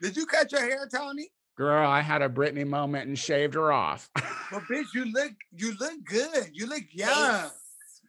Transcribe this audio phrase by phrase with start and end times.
[0.00, 1.30] Did you cut your hair, Tony?
[1.56, 4.08] Girl, I had a Britney moment and shaved her off.
[4.50, 6.50] Well, bitch, you look you look good.
[6.52, 7.50] You look young.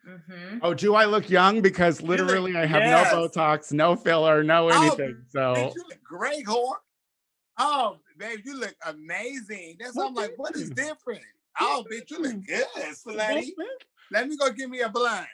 [0.09, 0.57] Mm-hmm.
[0.63, 1.61] oh, do I look young?
[1.61, 3.11] Because look- literally I have yes.
[3.13, 5.23] no Botox, no filler, no Oh, anything.
[5.29, 6.73] So Bitch, you look great, whore.
[7.59, 9.77] Oh, babe, you look amazing.
[9.79, 11.21] That's why I'm like, what is different?
[11.59, 12.65] Oh, bitch, you look good,
[12.95, 13.51] slutty.
[14.11, 15.27] Let me go give me a blunt.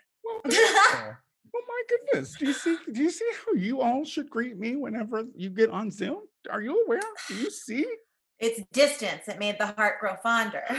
[1.56, 2.36] Oh my goodness.
[2.38, 5.70] Do you see do you see how you all should greet me whenever you get
[5.70, 6.22] on Zoom?
[6.50, 7.02] Are you aware?
[7.28, 7.86] Do you see?
[8.40, 10.64] It's distance that made the heart grow fonder.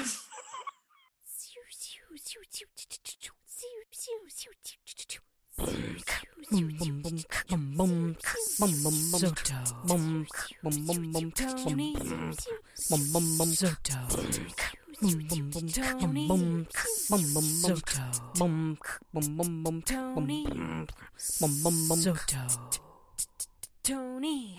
[23.84, 24.58] Tony.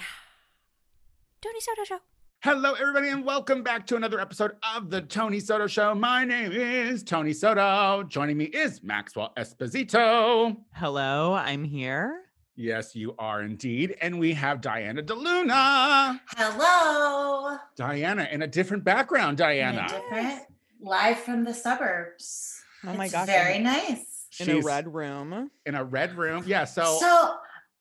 [1.42, 1.98] Tony Soto Show.
[2.42, 5.94] Hello, everybody, and welcome back to another episode of the Tony Soto Show.
[5.94, 8.04] My name is Tony Soto.
[8.04, 10.56] Joining me is Maxwell Esposito.
[10.74, 12.29] Hello, I'm here.
[12.60, 13.96] Yes, you are indeed.
[14.02, 16.20] And we have Diana DeLuna.
[16.36, 17.58] Hello.
[17.78, 19.88] Diana in a different background, In a Diana.
[19.88, 20.42] different
[20.82, 22.62] live from the suburbs.
[22.86, 24.28] Oh my It's gosh, Very I'm nice.
[24.42, 25.50] in a red room.
[25.66, 26.44] in a red room.
[26.46, 27.36] Yeah, so, So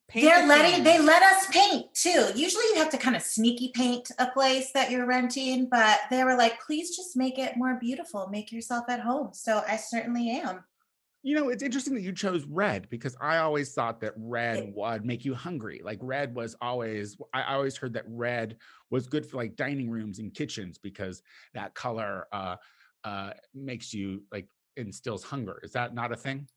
[0.06, 2.30] Paint they're the letting they let us paint too.
[2.36, 6.22] Usually you have to kind of sneaky paint a place that you're renting, but they
[6.22, 8.28] were like, please just make it more beautiful.
[8.30, 9.30] Make yourself at home.
[9.32, 10.62] So I certainly am.
[11.28, 15.04] You know, it's interesting that you chose red because I always thought that red would
[15.04, 15.82] make you hungry.
[15.84, 18.56] Like red was always, I always heard that red
[18.90, 21.20] was good for like dining rooms and kitchens because
[21.52, 22.56] that color uh
[23.04, 25.60] uh makes you like instills hunger.
[25.62, 26.48] Is that not a thing?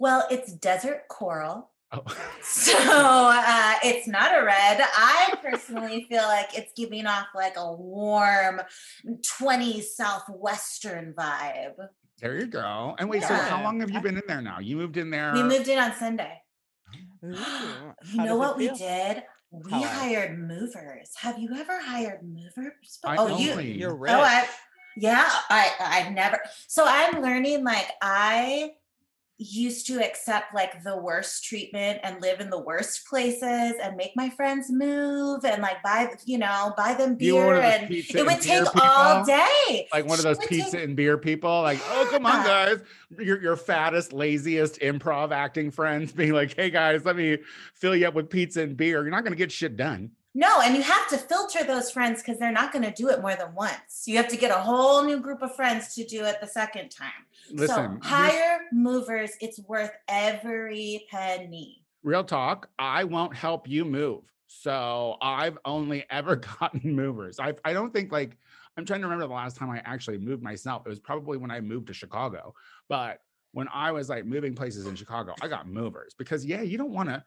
[0.00, 1.70] Well, it's desert coral.
[1.92, 2.02] Oh.
[2.42, 4.80] So uh, it's not a red.
[4.80, 8.62] I personally feel like it's giving off like a warm
[9.06, 11.74] 20s southwestern vibe.
[12.20, 12.94] There you go.
[12.98, 14.58] And wait, so how long have you been in there now?
[14.58, 15.32] You moved in there.
[15.34, 16.40] We moved in on Sunday.
[17.24, 17.28] Ooh,
[18.12, 19.22] You know does it what we did?
[19.50, 19.82] We How?
[19.82, 21.10] hired movers.
[21.16, 22.98] Have you ever hired movers?
[23.04, 24.12] I oh, you, you're rich.
[24.12, 24.46] Oh, I.
[24.96, 25.70] Yeah, I.
[25.80, 26.38] I've never.
[26.66, 27.64] So I'm learning.
[27.64, 28.72] Like I
[29.38, 34.12] used to accept like the worst treatment and live in the worst places and make
[34.16, 37.90] my friends move and like buy you know buy them You were one beer and
[37.92, 41.62] it would and take all day like one of those pizza take- and beer people,
[41.62, 42.78] like, oh, come on, guys.
[43.18, 47.38] Your, your fattest, laziest improv acting friends being like, hey, guys, let me
[47.74, 49.02] fill you up with pizza and beer.
[49.02, 50.10] You're not going to get shit done.
[50.38, 53.20] No, and you have to filter those friends because they're not going to do it
[53.20, 54.04] more than once.
[54.06, 56.90] You have to get a whole new group of friends to do it the second
[56.90, 57.10] time.
[57.50, 59.32] Listen, so movers.
[59.40, 61.82] It's worth every penny.
[62.04, 64.22] real talk, I won't help you move.
[64.46, 67.40] So I've only ever gotten movers.
[67.40, 68.36] I I don't think like
[68.76, 70.86] I'm trying to remember the last time I actually moved myself.
[70.86, 72.54] It was probably when I moved to Chicago.
[72.88, 73.18] But
[73.50, 76.92] when I was like moving places in Chicago, I got movers because yeah, you don't
[76.92, 77.24] want to.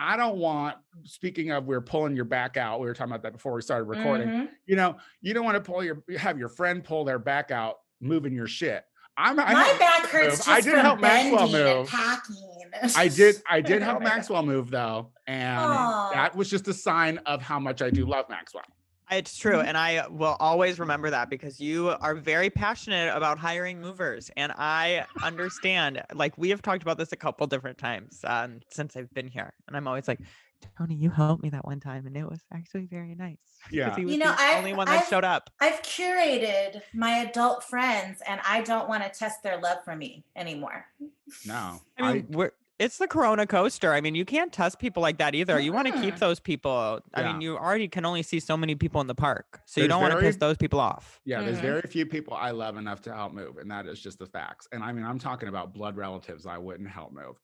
[0.00, 0.76] I don't want.
[1.04, 2.80] Speaking of, we are pulling your back out.
[2.80, 4.28] We were talking about that before we started recording.
[4.28, 4.48] Mhm.
[4.64, 7.80] You know, you don't want to pull your have your friend pull their back out
[8.00, 8.82] moving your shit.
[9.18, 9.36] I'm.
[9.36, 11.90] My helped back hurts just I did from help Maxwell move.
[12.96, 13.42] I did.
[13.48, 16.10] I did help Maxwell move though, and Aw.
[16.14, 18.64] that was just a sign of how much I do love Maxwell.
[19.10, 19.56] It's true.
[19.58, 19.64] Mhm.
[19.66, 24.30] And I will always remember that because you are very passionate about hiring movers.
[24.36, 28.96] And I understand, like, we have talked about this a couple different times um, since
[28.96, 29.52] I've been here.
[29.66, 30.20] And I'm always like,
[30.78, 32.06] Tony, you helped me that one time.
[32.06, 33.38] And it was actually very nice.
[33.72, 33.94] Yeah.
[33.96, 35.50] He You was know, the I've- only one that I've- showed up.
[35.60, 40.24] I've curated my adult friends, and I don't want to test their love for me
[40.36, 40.86] anymore.
[41.46, 43.92] No, I mean, we're, it's the Corona coaster.
[43.92, 45.60] I mean, you can't test people like that either.
[45.60, 47.00] You want to keep those people.
[47.14, 47.32] I Yeah.
[47.32, 49.60] mean, you already can only see so many people in the park.
[49.66, 51.20] So you don't want to piss those people off.
[51.26, 51.42] yeah.
[51.42, 51.62] There's Mhm.
[51.62, 54.66] very few people I love enough to help move, and that is just the facts.
[54.72, 57.36] And I mean, I'm talking about blood relatives I wouldn't help move.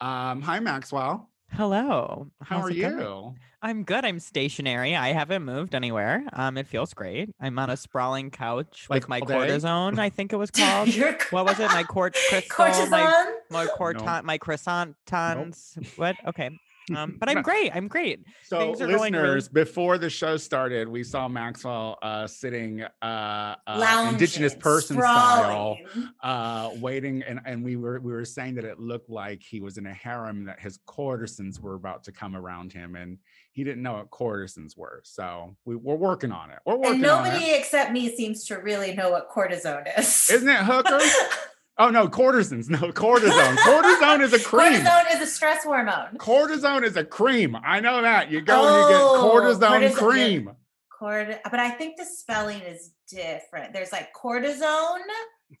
[0.00, 2.28] Um, hi Maxwell, Hello.
[2.42, 2.98] how how's are it going?
[2.98, 3.34] you?
[3.60, 4.04] I'm good.
[4.04, 4.96] I'm stationary.
[4.96, 6.24] I haven't moved anywhere.
[6.32, 7.30] Um, it feels great.
[7.40, 9.98] I'm on a sprawling couch Like with my cortisone.
[9.98, 10.88] I think it was called.
[11.30, 11.70] What was it?
[11.72, 12.64] My court crystal.
[12.64, 13.32] Cortisone.
[13.50, 14.24] my corton.
[14.24, 15.76] My croissant tons.
[15.96, 16.16] What?
[16.26, 16.50] Okay.
[16.96, 17.70] Um, but I'm great.
[17.74, 18.20] I'm great.
[18.44, 22.82] So, Things are going really- listeners, before the show started, we saw Maxwell uh, sitting
[22.82, 26.08] uh, uh, indigenous Lounging, person style, sprawling.
[26.22, 29.78] uh, waiting, and and we were we were saying that it looked like he was
[29.78, 33.18] in a harem, that his courtesans were about to come around him, and
[33.52, 35.00] he didn't know what courtesans were.
[35.04, 36.58] So we, we're working on it.
[36.66, 37.60] We're working And on nobody it.
[37.60, 40.30] except me seems to really know what cortisone is.
[40.30, 41.14] Isn't it hookers?
[41.78, 42.68] Oh no, cortisons.
[42.68, 43.56] No, cortisone.
[43.56, 44.72] cortisone is a cream.
[44.82, 46.16] Cortisone is a stress hormone.
[46.18, 47.56] Cortisone is a cream.
[47.64, 48.30] I know that.
[48.30, 49.94] You go and you Oh, get cortisone cortisone.
[49.96, 50.50] cream.
[50.98, 53.72] Cord, but I think the spelling is different.
[53.72, 55.00] There's like cortisone.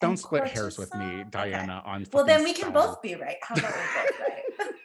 [0.00, 1.20] Don't split hairs with me, cortisone?
[1.22, 1.30] Okay.
[1.30, 1.82] Diana.
[1.84, 2.74] On Well, then we can spelling.
[2.74, 3.36] both be right.
[3.42, 4.68] How about we both right?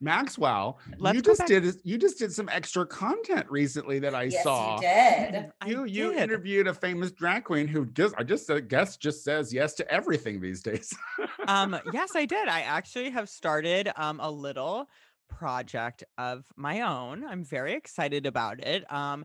[0.00, 4.42] Maxwell, Let's you just did you just did some extra content recently that I yes,
[4.42, 4.76] saw.
[4.76, 5.52] you did.
[5.60, 6.22] I You you did.
[6.22, 9.90] interviewed a famous drag queen who just I just said guess just says yes to
[9.92, 10.94] everything these days.
[11.48, 14.86] um yes i did i actually have started um a little
[15.28, 19.24] project of my own i'm very excited about it um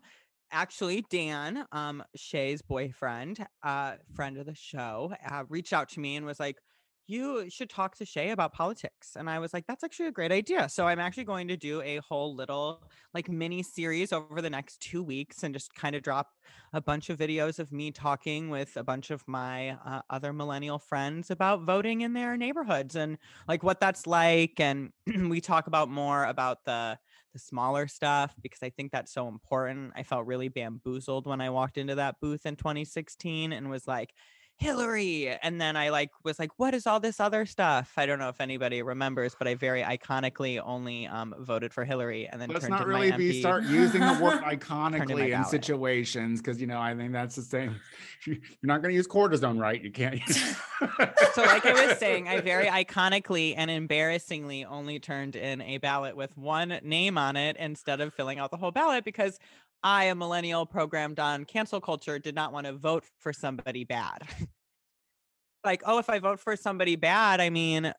[0.51, 6.15] actually dan um shay's boyfriend uh friend of the show uh, reached out to me
[6.15, 6.57] and was like
[7.07, 9.15] you should talk to Shay about politics.
[9.15, 10.67] And I was like, that's actually a great idea.
[10.69, 14.79] So I'm actually going to do a whole little like mini series over the next
[14.79, 16.29] two weeks and just kind of drop
[16.73, 20.79] a bunch of videos of me talking with a bunch of my uh, other millennial
[20.79, 23.17] friends about voting in their neighborhoods and
[23.47, 24.59] like what that's like.
[24.59, 24.91] And
[25.29, 26.97] we talk about more about the
[27.33, 29.91] the smaller stuff because I think that's so important.
[29.93, 34.13] I felt really bamboozled when I walked into that booth in 2016 and was like,
[34.57, 35.29] Hillary.
[35.41, 37.93] And then I like was like, what is all this other stuff?
[37.97, 42.27] I don't know if anybody remembers, but I very iconically only um voted for Hillary
[42.27, 46.61] and then Let's turned not really be start using the word iconically in situations because
[46.61, 47.75] you know I think that's the same.
[48.25, 49.81] You're not going to use cortisone, right?
[49.81, 50.15] You can't.
[50.27, 50.37] Use...
[51.33, 56.15] so like I was saying, I very iconically and embarrassingly only turned in a ballot
[56.15, 59.39] with one name on it instead of filling out the whole ballot because
[59.85, 64.23] I, a millennial programmed on cancel culture, did not want to vote for somebody bad.
[65.63, 67.93] like, oh, if I vote for somebody bad, I mean,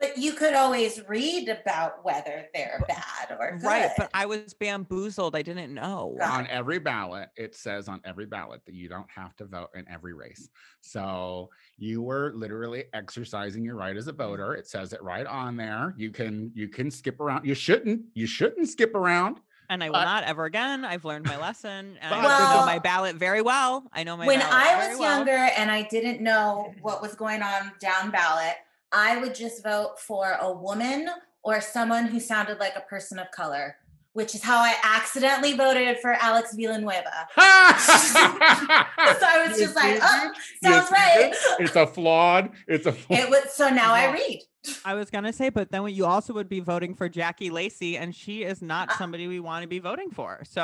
[0.00, 3.64] But you could always read about whether they're bad or good.
[3.64, 5.36] right, but I was bamboozled.
[5.36, 6.16] I didn't know.
[6.18, 9.70] Got on every ballot, it says on every ballot that you don't have to vote
[9.76, 10.48] in every race.
[10.80, 14.54] So you were literally exercising your right as a voter.
[14.54, 15.94] It says it right on there.
[15.96, 17.46] You can you can skip around.
[17.46, 18.02] You shouldn't.
[18.14, 19.38] You shouldn't skip around.
[19.68, 20.84] And I will But- not ever again.
[20.84, 21.98] I've learned my lesson.
[22.00, 23.84] And I know my ballot very well.
[23.92, 25.16] I know my when I was well.
[25.18, 28.54] younger and I didn't know what was going on down ballot,
[28.92, 31.08] I would just vote for a woman
[31.42, 33.76] or someone who sounded like a person of color,
[34.16, 37.28] which is how I accidentally voted for Alex Villanueva.
[37.36, 40.32] So I was You just like, oh,
[40.62, 41.34] sounds did right.
[41.60, 42.50] it's a flawed.
[42.66, 42.92] It's a.
[42.92, 43.20] Flawed.
[43.20, 44.40] It was so now I read.
[44.84, 48.14] I was gonna say, but then you also would be voting for Jackie Lacey, and
[48.14, 50.42] she is not Uh, somebody we want to be voting for.
[50.44, 50.62] So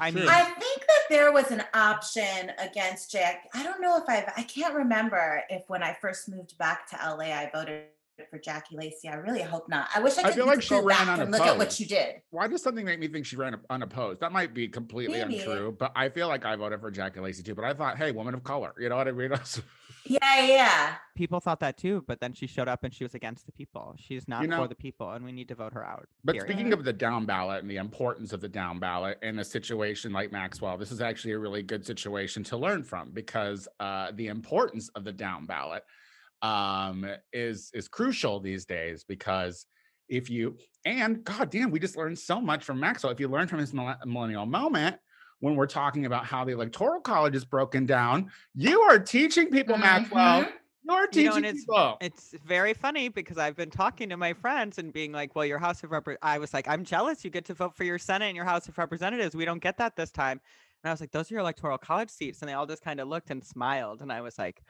[0.00, 3.48] I mean, I think that there was an option against Jack.
[3.52, 6.96] I don't know if I've, I can't remember if when I first moved back to
[6.96, 7.84] LA, I voted
[8.30, 9.08] for Jackie Lacey.
[9.08, 9.88] I really hope not.
[9.94, 11.46] I wish I could I could feel like she go ran back and look at
[11.46, 11.80] what unopposed.
[11.80, 12.14] you did.
[12.30, 14.20] Why does something make me think she ran unopposed?
[14.20, 15.38] That might be completely Maybe.
[15.38, 17.54] untrue, but I feel like I voted for Jackie Lacey too.
[17.54, 19.32] But I thought, hey, woman of color, you know what I mean?
[20.08, 20.94] Yeah, yeah.
[21.16, 23.96] people thought that too, but then she showed up and she was against the people.
[23.98, 26.06] She's not know- for the people, and we need to vote her out.
[26.22, 26.48] But period.
[26.48, 30.12] speaking of the down ballot and the importance of the down ballot in a situation
[30.12, 34.28] like Maxwell, this is actually a really good situation to learn from because uh, the
[34.28, 35.82] importance of the down ballot
[36.42, 39.66] um, is is crucial these days because
[40.08, 43.12] if you and god damn, we just learned so much from Maxwell.
[43.12, 44.96] If you learn from his millennial moment
[45.40, 49.76] when we're talking about how the electoral college is broken down, you are teaching people,
[49.76, 50.44] Maxwell.
[50.44, 50.52] Mhm.
[50.88, 51.96] You're You teaching know, and it's- people.
[52.00, 55.58] It's very funny because I've been talking to my friends and being like, "Well, your
[55.58, 57.24] House of Rep," I was like, "I'm jealous.
[57.24, 59.34] You get to vote for your Senate and your House of Representatives.
[59.34, 60.40] We don't get that this time."
[60.84, 63.00] And I was like, "Those are your electoral college seats," and they all just kind
[63.00, 64.62] of looked and smiled, and I was like,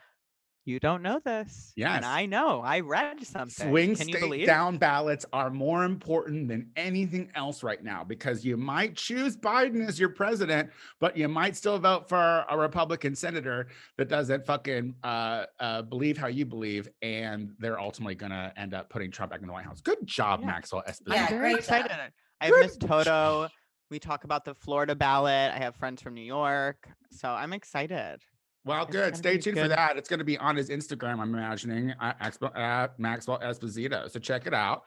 [0.67, 1.97] "You don't know this, Yes.
[1.97, 2.61] and I know.
[2.61, 3.69] I read something.
[3.71, 8.05] Swing Can you state believe?" down ballots are more important than anything else right now
[8.05, 10.71] because you might choose Biden as your president,
[11.01, 16.19] but you might still vote for a Republican senator that doesn't fucking uh, uh, believe
[16.19, 19.53] how you believe, and they're ultimately going to end up putting Trump back in the
[19.53, 19.81] White House.
[19.81, 20.47] Good job, Yeah.
[20.49, 21.15] Maxwell I'm Esposito.
[21.15, 21.59] Yeah, very great job.
[21.61, 22.13] excited.
[22.41, 23.49] I have Miss Toto.
[23.89, 25.53] We talk about the Florida ballot.
[25.55, 28.21] I have friends from New York, so I'm excited.
[28.67, 29.17] Well, It's good.
[29.17, 29.97] Stay tuned for that.
[29.97, 34.11] It's going to be on his Instagram, I'm imagining, at Maxwell Esposito.
[34.11, 34.83] So check it out.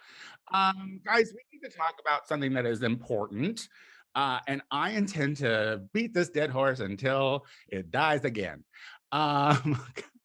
[0.53, 3.69] Um, guys, we need to talk about something that is important.
[4.15, 8.65] Uh, and I intend to beat this dead horse until it dies again.
[9.13, 9.81] Um,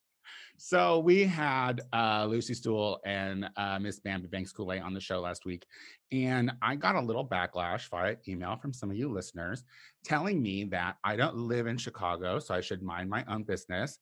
[0.56, 5.20] so we had uh, Lucy Stoole and uh, Miss Bambi Banks Coulee on the show
[5.20, 5.66] last week.
[6.12, 9.64] And I got a little backlash via email from some of you listeners
[10.04, 13.98] telling me that I don't live in Chicago, so I should mind my own business,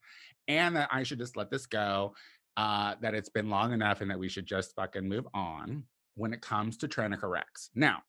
[0.49, 2.15] and that I should just let this go.
[2.59, 5.85] Uh, that it's been long enough, and that we should just fucking move on
[6.17, 7.71] when it comes to Trannika Rex.
[7.75, 8.03] Now,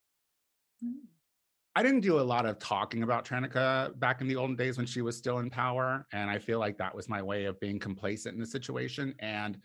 [1.76, 4.86] I didn't do a lot of talking about Trannika back in the olden days when
[4.86, 6.06] she was still in power.
[6.14, 9.16] And I feel like that was my way of being complacent in the situation.
[9.20, 9.58] And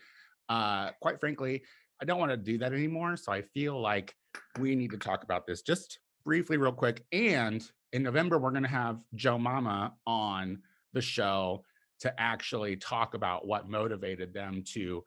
[0.48, 1.62] uh, quite frankly,
[2.00, 3.16] I don't want to do that anymore.
[3.16, 4.14] So I feel like
[4.58, 7.04] we need to talk about this just briefly, real quick.
[7.12, 7.62] And
[7.92, 10.62] in November, we're going to have Joe Mama on
[10.94, 11.62] the show
[12.00, 15.04] to actually talk about what motivated them to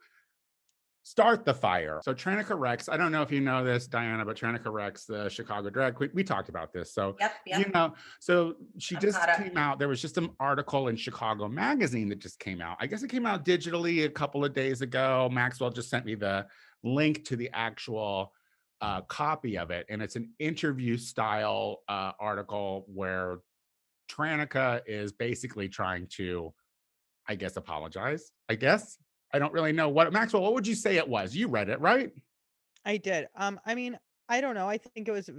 [1.03, 1.99] start the fire.
[2.03, 5.29] So Trannika Rex, I don't know if you know this, Diana, but Trannika Rex, the
[5.29, 6.93] Chicago drag queen, we talked about this.
[6.93, 7.59] So Yep, yep.
[7.59, 9.79] you know, so she I'm just came out.
[9.79, 12.77] There was just an article in Chicago Magazine that just came out.
[12.79, 15.29] I guess it came out digitally a couple of days ago.
[15.31, 16.45] Maxwell just sent me the
[16.83, 18.33] link to the actual
[18.81, 23.39] uh, copy of it, and it's an interview style uh, article where
[24.09, 26.53] Trannika is basically trying to,
[27.27, 28.31] I guess, apologize.
[28.49, 28.97] I guess
[29.33, 30.41] I don't really know what Maxwell.
[30.43, 31.35] What would you say it was?
[31.35, 32.11] You read it, right?
[32.85, 33.27] I did.
[33.35, 33.97] Um, I mean,
[34.29, 34.67] I don't know.
[34.67, 35.29] I think it was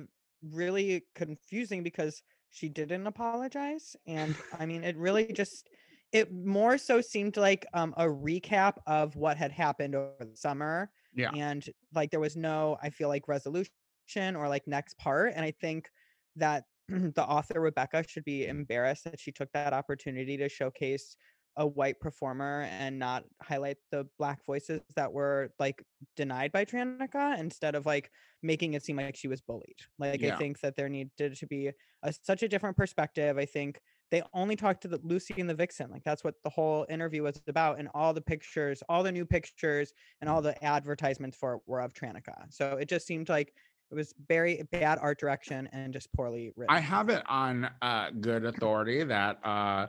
[0.50, 5.68] really confusing because she didn't apologize, and I mean, it really just
[6.12, 10.90] it more so seemed like um a recap of what had happened over the summer,
[11.14, 11.30] Yeah.
[11.34, 13.70] and like there was no, I feel like resolution
[14.16, 15.90] or like next part, and I think
[16.36, 21.16] that the author Rebecca should be embarrassed that she took that opportunity to showcase
[21.56, 25.82] a white performer and not highlight the black voices that were like
[26.16, 28.10] denied by Trannika instead of like
[28.42, 29.76] making it seem like she was bullied.
[29.98, 30.34] Like Yeah.
[30.34, 31.70] I think that there needed to be
[32.02, 33.36] a, such a different perspective.
[33.38, 33.80] I think
[34.10, 35.90] they only talked to the Lucy and the Vixen.
[35.90, 37.78] Like that's what the whole interview was about.
[37.78, 41.80] And all the pictures, all the new pictures and all the advertisements for it were
[41.80, 42.46] of Trannika.
[42.50, 43.52] So it just seemed like
[43.90, 46.74] it was very bad art direction and just poorly written.
[46.74, 49.88] I have it on uh, good authority that uh,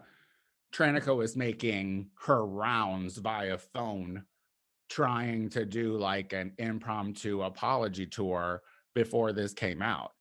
[0.73, 4.23] Trannika was making her rounds via phone,
[4.89, 8.61] trying to do like an impromptu apology tour
[8.95, 10.11] before this came out,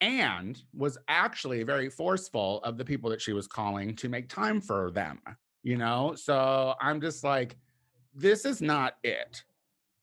[0.00, 4.60] and was actually very forceful of the people that she was calling to make time
[4.60, 5.20] for them.
[5.62, 7.58] You know, so I'm just like,
[8.14, 9.42] this is not it.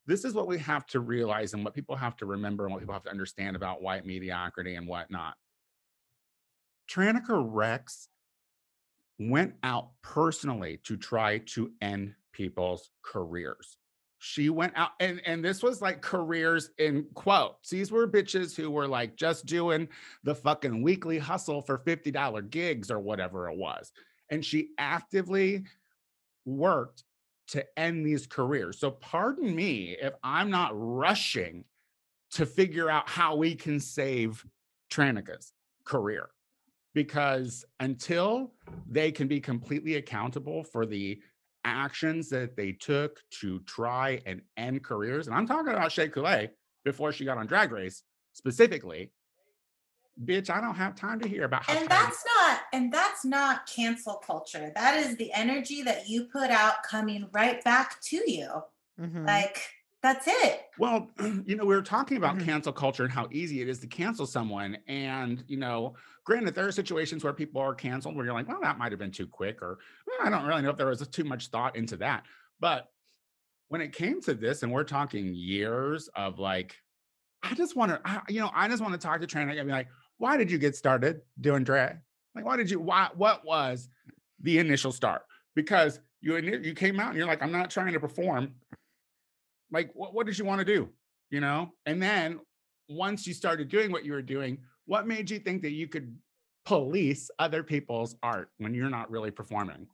[0.06, 2.80] This is what we have to realize and what people have to remember and what
[2.80, 5.34] people have to understand about white mediocrity and whatnot.
[6.88, 8.10] Trannika Rex
[9.20, 13.78] went out personally to try to end people's careers.
[14.20, 17.70] She went out and and this was like careers in quotes.
[17.70, 19.88] These were bitches who were like just doing
[20.24, 23.92] the fucking weekly hustle for $50 gigs or whatever it was.
[24.32, 25.66] And she actively
[26.46, 27.04] worked
[27.50, 28.80] to end these careers.
[28.80, 31.64] So pardon me if I'm not rushing
[32.32, 34.44] to figure out how we can save
[34.92, 35.54] Trannika's
[35.84, 36.30] career
[36.96, 38.54] because until
[38.90, 41.22] they can be completely accountable for the
[41.66, 46.50] actions that they took to try and end careers, and I'm talking about Shea Coulee
[46.84, 48.02] before she got on Drag Race
[48.34, 49.12] specifically,
[50.24, 51.74] bitch, I don't have time to hear about how.
[51.74, 56.26] and tired- that's not and that's not cancel culture that is the energy that you
[56.26, 58.50] put out coming right back to you
[59.00, 59.28] Mhm.
[59.28, 59.60] like
[60.06, 61.10] that's it Well,
[61.46, 62.46] you know, we were talking about Mhm.
[62.46, 64.78] cancel culture and how easy it is to cancel someone.
[64.88, 65.96] And, you know,
[66.26, 69.00] granted, there are situations where people are canceled where you're like, well, that might have
[69.00, 71.76] been too quick, or "Well, I don't really know if there was too much thought
[71.78, 72.26] into that.
[72.60, 72.92] But
[73.70, 76.76] when it came to this, and we're talking years of like,
[77.44, 79.72] I just want to, you know, I just want to talk to Trina and be
[79.72, 81.98] like, why did you get started doing drag?
[82.36, 83.90] Like, why did you, why, what was
[84.40, 85.24] the initial start?
[85.56, 88.56] Because you, you came out and you're like, I'm not trying to perform
[89.72, 90.90] like what, what did you want to do?
[91.30, 91.72] You know?
[91.86, 92.40] And then
[92.88, 96.16] once you started doing what you were doing what made you think that you could
[96.66, 99.88] police other people's art when you're not really performing?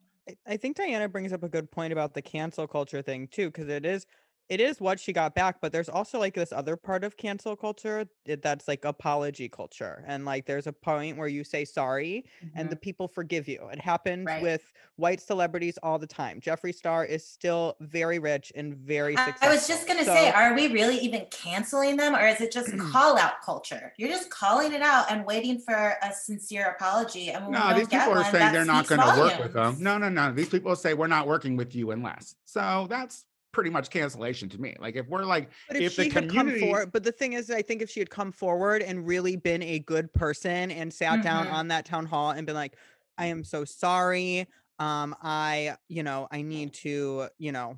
[0.47, 3.67] I- think Diana brings up a good point about the cancel culture thing too, because
[3.67, 4.05] it is
[4.51, 7.55] it is what she got back, but there's also like this other part of cancel
[7.55, 10.03] culture that's like apology culture.
[10.05, 12.81] And like there's a point where you say sorry and the mm-hmm.
[12.81, 13.65] people forgive you.
[13.72, 14.43] It happens Right.
[14.43, 16.41] with white celebrities all the time.
[16.41, 19.48] Jeffree Star is still very rich and very I- successful.
[19.48, 22.72] I was just gonna say, are we really even canceling them, or is it just
[22.72, 22.91] mm.
[22.91, 23.93] call out culture?
[23.96, 27.29] You're just calling it out and waiting for a sincere apology.
[27.29, 29.77] And when no these people are one, saying they're not going to work with them
[29.79, 33.70] no no no these people say we're not working with you unless so that's pretty
[33.70, 36.48] much cancellation to me like if we're like But if, if the she had come
[36.48, 39.36] community- forward, but the thing is, I think if she had come forward and really
[39.36, 41.53] been a good person and sat down Mhm.
[41.53, 42.75] on that town hall and been like,
[43.17, 44.48] I am so sorry.
[44.79, 47.77] Um, I, you know, I need to, you know,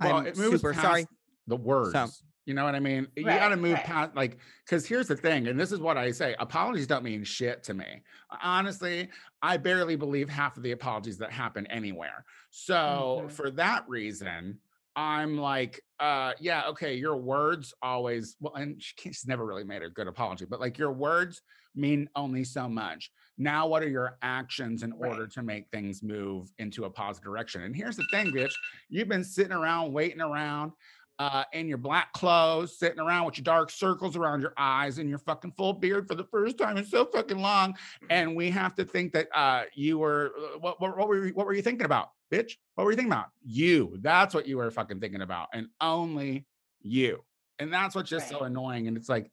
[0.00, 1.06] well, I'm it super sorry.
[1.48, 2.22] the words.
[2.46, 3.06] you know what I mean?
[3.16, 3.84] you got to move right.
[3.84, 7.22] past like because here's the thing, and this is what I say: apologies don't mean
[7.24, 8.02] shit to me.
[8.42, 9.10] Honestly,
[9.42, 12.24] I barely believe half of the apologies that happen anywhere.
[12.50, 13.32] So Mhm.
[13.32, 14.58] for that reason,
[14.96, 19.64] I'm like, uh, yeah, okay, your words always well, and she can't, she's never really
[19.64, 21.42] made a good apology, but like your words
[21.74, 23.10] mean only so much.
[23.38, 25.08] Now, what are your actions in Right.
[25.08, 27.62] order to make things move into a positive direction?
[27.62, 28.52] And here's the thing, bitch.
[28.88, 30.72] You've been sitting around, waiting around,
[31.20, 35.08] uh, in your black clothes, sitting around with your dark circles around your eyes and
[35.08, 37.76] your fucking full beard for the first time in so fucking long.
[38.08, 41.34] And we have to think that uh, you were uh, what, what, what were you,
[41.34, 42.52] what were you thinking about, bitch?
[42.74, 43.28] What were you thinking about?
[43.44, 43.98] You.
[44.00, 46.46] That's what you were fucking thinking about, and only
[46.80, 47.24] you.
[47.58, 48.88] And that's what's just so annoying.
[48.88, 49.30] And it's like,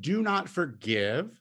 [0.00, 1.38] do not forgive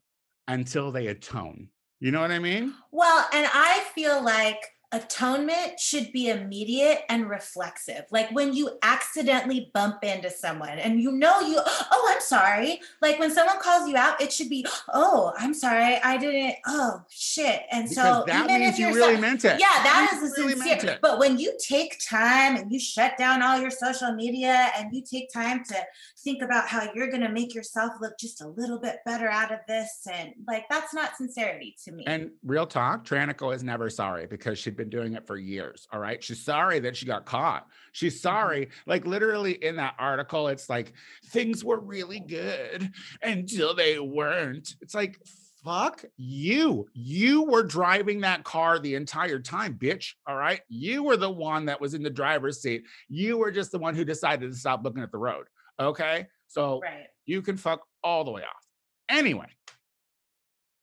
[0.48, 1.69] until they atone.
[2.00, 2.74] You know what I mean?
[2.91, 4.60] Well, and I feel like
[4.94, 8.06] atonement should be immediate and reflexive.
[8.10, 12.79] Like when you accidentally bump into someone and you know you, oh, I'm sorry.
[13.01, 15.98] Like when someone calls you out, it should be, oh, I'm sorry.
[16.03, 17.63] I didn't, oh, shit.
[17.72, 19.60] And Because so that even means if you really so- meant it.
[19.60, 21.00] yeah, that You is a really sincere.
[21.01, 25.03] But when you take time and you shut down all your social media and you
[25.03, 25.75] take time to
[26.24, 29.51] think about how you're going to make yourself look just a little bit better out
[29.51, 32.03] of this, and like that's not sincerity to me.
[32.08, 35.88] And real talk, Trannika is never sorry because she'd been doing it for years.
[35.91, 36.24] All right.
[36.24, 37.67] She's sorry that she got caught.
[37.91, 38.22] She's mm-hmm.
[38.22, 38.69] sorry.
[38.86, 40.93] Like literally in that article, it's like
[41.27, 42.91] things were really good
[43.22, 44.75] until they weren't.
[44.81, 45.19] It's like,
[45.65, 46.88] fuck you.
[46.93, 50.13] You were driving that car the entire time, bitch.
[50.25, 50.62] All right.
[50.69, 52.84] You were the one that was in the driver's seat.
[53.10, 55.48] You were just the one who decided to stop looking at the road.
[55.79, 56.27] Okay.
[56.48, 57.07] So right.
[57.25, 58.65] you can fuck all the way off.
[59.10, 59.48] Anyway,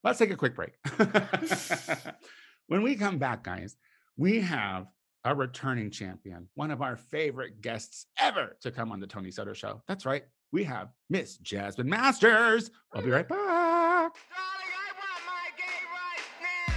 [0.03, 0.73] let's take a quick break.
[2.69, 3.77] when we come back, guys,
[4.17, 4.87] we have
[5.25, 9.53] a returning champion, one of our favorite guests ever to come on the Tony Soto
[9.53, 9.83] show.
[9.89, 10.25] That's right.
[10.53, 12.71] We have Miss Jasmine Masters.
[12.93, 14.13] We'll be right back.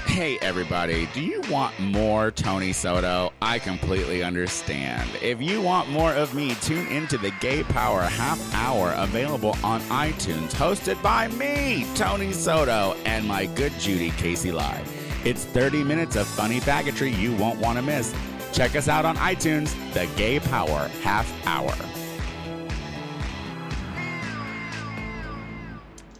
[0.06, 3.32] Hey, everybody, do you want more Tony Soto?
[3.40, 5.08] I completely understand.
[5.22, 9.80] If you want more of me, tune into the Gay Power Half Hour available on
[9.82, 14.97] iTunes, hosted by me, Tony Soto, and my good Judy Casey Live.
[15.28, 18.16] It's 30 minutes of funny faggotry you won't want to miss.
[18.54, 21.74] Check us out on iTunes, the Gay Power Half Hour.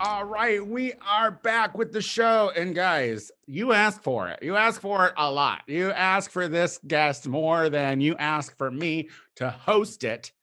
[0.02, 2.52] All right, we are back with the show.
[2.54, 4.44] And guys, you asked for it.
[4.44, 5.62] You asked for it a lot.
[5.68, 10.34] You asked for this guest more than you asked for me to host it.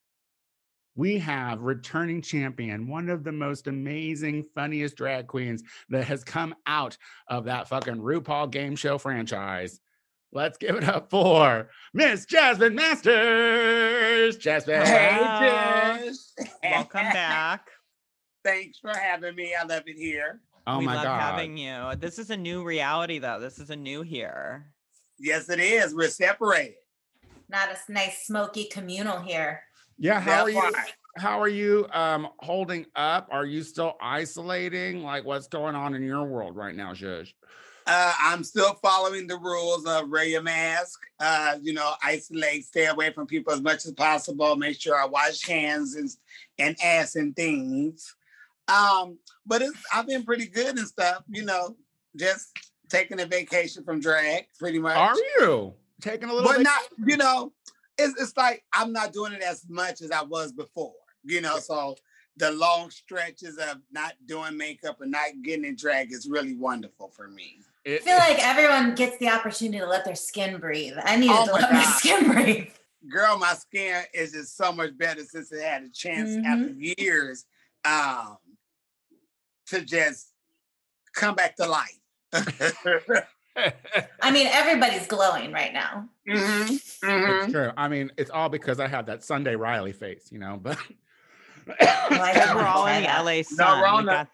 [0.96, 6.54] We have returning champion, one of the most amazing, funniest drag queens that has come
[6.66, 6.96] out
[7.28, 9.80] of that fucking RuPaul game show franchise.
[10.33, 14.37] Let's give it up for Miss Jasmine Masters.
[14.37, 14.83] Jasmine.
[14.87, 15.18] Hey,
[16.04, 16.33] Jess.
[16.62, 17.66] Welcome back.
[18.44, 19.54] Thanks for having me.
[19.59, 20.40] I love it here.
[20.66, 21.20] Oh we my love God.
[21.20, 21.92] having you.
[21.98, 23.40] This is a new reality, though.
[23.40, 24.66] This is a new here.
[25.18, 25.94] Yes, it is.
[25.94, 26.74] We're separated.
[27.48, 29.62] Not a s- nice smoky communal here.
[29.98, 30.57] Yeah, how are you?
[30.57, 30.72] why.
[31.16, 33.28] How are you um holding up?
[33.30, 35.02] Are you still isolating?
[35.02, 37.33] Like what's going on in your world right now, Zhuzh?
[37.87, 41.00] Uh, I'm still following the rules of wear your mask.
[41.20, 44.57] Uh, you know, isolate, stay away from people as much as possible.
[44.57, 46.09] Make sure I wash hands and
[46.59, 48.16] and ass and things.
[48.68, 51.24] Um, but it's I've been pretty good and stuff.
[51.28, 51.76] You know,
[52.16, 54.96] just taking a vacation from drag, pretty much.
[54.96, 57.52] Are you taking a little but not you know
[57.98, 60.92] it's, it's like i'm not doing it as much as i was before
[61.24, 61.94] you know so
[62.37, 67.07] the long stretches of not doing makeup and not getting in drag is really wonderful
[67.09, 67.61] for me.
[67.85, 70.94] It- I feel like everyone gets the opportunity to let their skin breathe.
[71.04, 72.70] I needed Oh to my let my skin breathe.
[73.09, 77.44] girl my skin is just so much better since it had a chance after years
[77.85, 78.38] um
[79.66, 80.33] to just
[81.14, 81.98] come back to life
[84.23, 86.09] I mean, everybody's glowing right now.
[86.29, 87.51] Mhm, It's mhm.
[87.51, 87.71] true.
[87.77, 90.59] I mean, it's all because I have that Sunday Riley face, you know.
[90.61, 90.79] But
[91.81, 93.25] I we're all in the that.
[93.25, 93.81] LA sun.
[93.81, 94.29] we're we, got,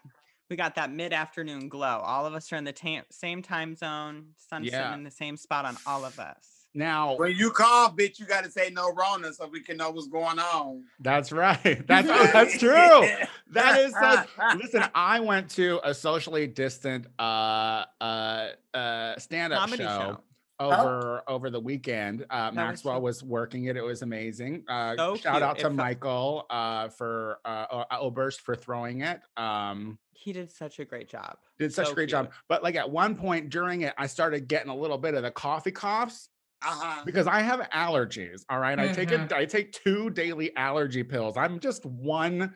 [0.49, 1.99] we got that mid afternoon glow.
[1.99, 4.27] All of us are in the ta- same time zone.
[4.37, 4.93] Sun Yeah.
[4.93, 6.60] in the same spot on all of us.
[6.73, 9.89] Now when you call bitch you got to say no rona so we can know
[9.91, 11.61] what's going on that's right.
[11.87, 13.07] That's oh, that's true.
[13.51, 14.23] That is so.
[14.57, 19.89] Listen, I went to a socially distant uh uh uh stand-up Comedy show.
[19.99, 20.19] show.
[20.59, 23.01] Over over the weekend, uh, was Maxwell fun.
[23.03, 23.75] was working it.
[23.77, 24.63] It was amazing.
[24.69, 25.43] Uh, So shout cute.
[25.43, 29.21] out to fe- Michael uh, for uh, uh, Oberst for throwing it.
[29.37, 31.37] Um, He did such a great job.
[31.57, 32.31] did such So a great job.
[32.47, 35.31] But like at one point during it, I started getting a little bit of the
[35.31, 36.29] coffee coughs
[36.63, 38.43] uh-huh because I have allergies.
[38.49, 39.25] All right, I take Mm-hmm.
[39.25, 39.33] it.
[39.33, 41.37] I take two daily allergy pills.
[41.37, 42.55] I'm just one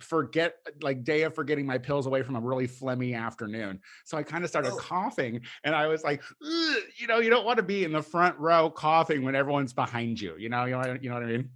[0.00, 3.80] forget like day of forgetting my pills away from a really phlegmy afternoon.
[4.04, 4.76] So I kind of started Oh.
[4.76, 8.38] coughing and I was like, you know, you don't want to be in the front
[8.38, 10.36] row coughing when everyone's behind you.
[10.36, 11.50] You know, you know, you know what I mean?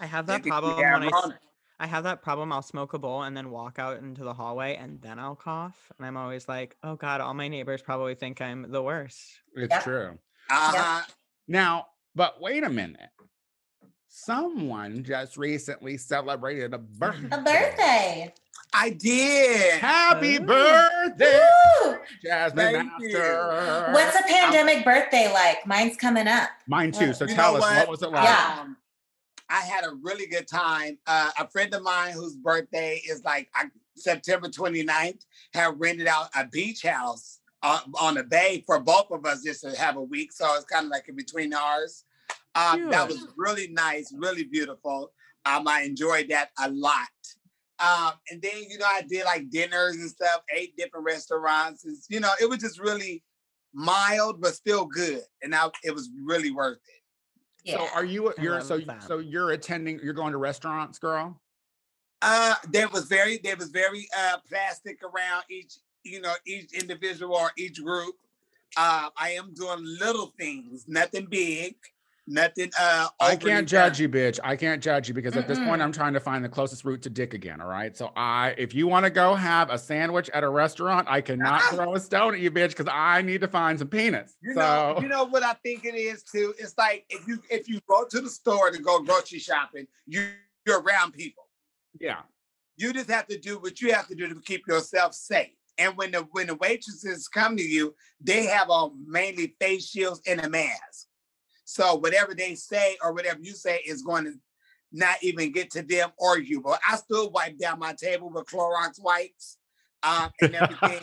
[0.00, 1.38] I have that problem yeah, when I, s- Ron-
[1.78, 2.52] I have that problem.
[2.52, 5.92] I'll smoke a bowl and then walk out into the hallway and then I'll cough.
[5.96, 9.40] And I'm always like, oh God, all my neighbors probably think I'm the worst.
[9.54, 9.82] It's Yep.
[9.84, 10.18] true.
[10.50, 11.04] Uh-huh.
[11.48, 13.10] Now, but wait a minute.
[14.08, 17.28] Someone just recently celebrated a birthday.
[17.32, 18.34] A birthday.
[18.72, 19.74] I did.
[19.80, 20.42] Happy Oh.
[20.42, 21.40] birthday,
[21.84, 21.98] Woo!
[22.22, 23.12] Jasmine Thank you.
[23.18, 23.88] Master.
[23.92, 25.66] What's a pandemic birthday like?
[25.66, 26.48] Mine's coming up.
[26.66, 27.12] Mine too.
[27.14, 27.76] So You tell know us what?
[27.78, 27.88] what?
[27.88, 28.24] was it like?
[28.24, 28.58] Yeah.
[28.62, 28.76] Um,
[29.48, 30.98] I had a really good time.
[31.06, 36.28] Uh, a friend of mine whose birthday is like I, September 29th had rented out
[36.34, 40.02] a beach house uh, on the bay for both of us just to have a
[40.02, 40.32] week.
[40.32, 42.04] So it's kind of like in between ours.
[42.54, 45.12] Um, that was really nice, really beautiful.
[45.44, 47.06] Um, I enjoyed that a lot.
[47.78, 51.84] Um, and then, you know, I did like dinners and stuff, ate different restaurants.
[51.84, 53.22] And, you know, it was just really
[53.74, 55.20] mild, but still good.
[55.42, 57.70] And I, it was really worth it.
[57.70, 57.78] Yeah.
[57.78, 58.32] So are you?
[58.40, 59.02] You're so that.
[59.02, 59.98] so you're attending.
[60.02, 61.40] You're going to restaurants, girl.
[62.22, 65.74] Uh, there was very there was very uh plastic around each
[66.06, 68.14] you know each individual or each group.
[68.76, 71.76] Uh, I am doing little things, nothing big,
[72.26, 72.70] nothing.
[72.78, 74.38] Uh, I can't judge you, bitch.
[74.42, 77.02] I can't judge you because at this point I'm trying to find the closest route
[77.02, 77.60] to dick again.
[77.60, 77.96] All right.
[77.96, 81.62] So I, if you want to go have a sandwich at a restaurant, I cannot
[81.70, 84.36] throw a stone at you, bitch, because I need to find some peanuts.
[84.42, 86.54] You so know, you know what I think it is too.
[86.58, 90.26] It's like if you if you go to the store to go grocery shopping, you
[90.66, 91.44] you're around people.
[92.00, 92.22] yeah.
[92.78, 95.54] You just have to do what you have to do to keep yourself safe.
[95.78, 100.22] And when the when the waitresses come to you, they have on mainly face shields
[100.26, 101.06] and a mask.
[101.64, 104.34] So whatever they say or whatever you say is going to
[104.92, 106.60] not even get to them or you.
[106.60, 109.58] But I still wipe down my table with Clorox wipes
[110.02, 111.00] um, and everything.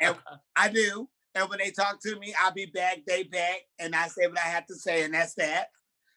[0.00, 0.16] and
[0.56, 1.08] I do.
[1.34, 4.38] And when they talk to me, I'll be back, they back, and I say what
[4.38, 5.68] I have to say, and that's that.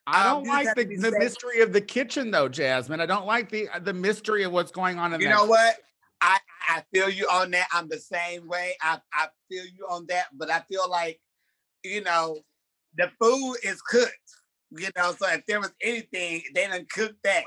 [0.08, 3.02] I Um, don't you just like the, the mystery of the kitchen though, Jasmine.
[3.02, 5.30] I don't like the uh, the mystery of what's going on in there.
[5.30, 5.76] You that know what?
[6.22, 6.38] I
[6.70, 7.68] I feel you on that.
[7.74, 8.76] I'm the same way.
[8.82, 11.20] I I feel you on that, but I feel like,
[11.84, 12.40] you know,
[12.98, 14.12] the food is cooked.
[14.72, 17.44] You know, so if there was anything, they didn't cook that.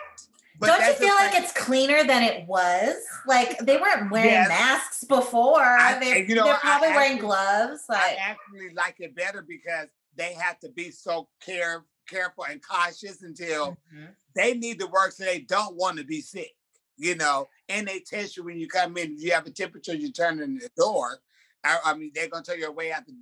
[0.61, 2.95] But Don't you feel like it's cleaner than it was?
[3.27, 4.49] Like they weren't wearing Yes.
[4.49, 5.63] masks before.
[5.63, 7.83] I- they, and you know, they're probably wearing actually- gloves.
[7.89, 13.23] I actually like it better because they have to be so care careful and cautious
[13.23, 14.15] until Mhm.
[14.37, 16.55] they need to work so they don't want to be sick,
[16.97, 17.49] you know.
[17.69, 19.15] And they test you when you come in.
[19.15, 21.19] If you have a temperature, you turn in the door.
[21.65, 23.15] I, I mean, they're gonna tell you your way out the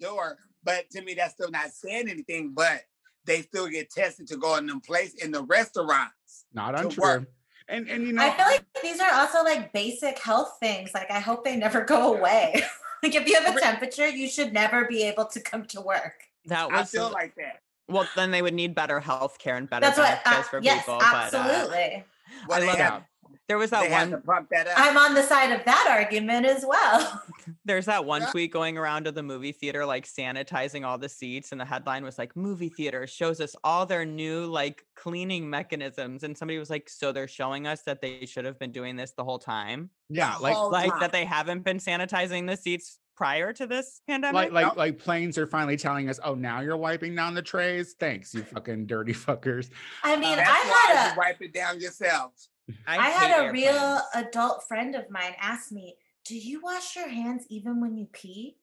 [0.00, 0.38] door.
[0.64, 2.52] But to me, that's still not saying anything.
[2.54, 2.82] But
[3.24, 6.46] they still get tested to go in them place in the restaurants.
[6.52, 7.02] not to untrue.
[7.02, 7.28] work.
[7.68, 10.90] And and you know, I feel like these are also like basic health things.
[10.94, 12.62] Like I hope they never go away.
[13.02, 16.14] like if you have a temperature, you should never be able to come to work.
[16.46, 17.60] That I feel like that.
[17.86, 18.08] well.
[18.16, 20.20] Then they would need better health care and better That's what.
[20.24, 20.98] Uh, for yes, people.
[20.98, 22.04] But uh, absolutely.
[22.48, 23.07] Well, I love have, that.
[23.48, 24.22] There was that have to one.
[24.22, 24.74] pump that up.
[24.76, 27.22] I'm on the side of that argument as well.
[27.64, 28.30] There's that one Yeah.
[28.30, 32.04] tweet going around to the movie theater, like sanitizing all the seats, and the headline
[32.04, 36.70] was like, "Movie theater shows us all their new like cleaning mechanisms," and somebody was
[36.70, 39.90] like, "So they're showing us that they should have been doing this the whole time,
[40.10, 41.00] yeah, like whole like time.
[41.00, 44.76] that they haven't been sanitizing the seats prior to this pandemic." like like Nope.
[44.76, 47.94] like planes are finally telling us, oh, now you're wiping down the trays.
[47.98, 49.70] Thanks, you fucking dirty fuckers.
[50.04, 52.50] I mean, That's I why had you a wipe it down yourselves.
[52.86, 57.08] I hate had a real adult friend of mine ask me, "Do you wash your
[57.08, 58.58] hands even when you pee?"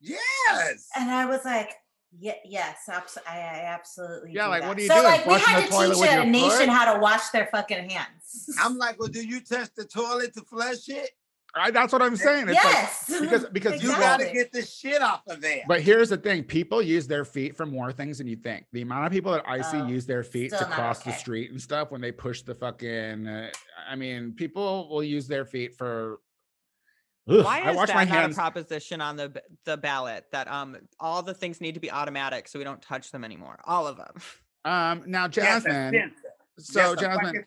[0.00, 0.88] Yes.
[0.96, 1.72] And I was like,
[2.18, 5.06] "Yeah, yes, abs- I, I absolutely." Yeah, do like, that." what are you so, doing,
[5.06, 6.68] like, we had to teach a nation foot?
[6.68, 8.50] how to wash their fucking hands.
[8.60, 11.10] I'm like, well, do you touch the toilet to flush it?
[11.56, 12.48] I, that's what I'm saying.
[12.48, 15.62] It's yes, like because because You you gotta get the shit off of there.
[15.68, 18.66] But here's the thing: people use their feet for more things than you think.
[18.72, 21.02] The amount of people that I see Oh, use their feet to still not cross
[21.02, 23.26] the street and stuff when they push the fucking.
[23.26, 23.50] Uh,
[23.88, 26.20] I mean, people will use their feet for.
[27.28, 30.50] Ugh, Why I is wash that my not a proposition on the the ballot that
[30.50, 33.60] um all the things need to be automatic so we don't touch them anymore?
[33.64, 34.14] All of them.
[34.66, 35.92] Um, now, Yes, Jasmine.
[35.92, 36.34] censor.
[36.58, 37.44] So, Just a Jasmine.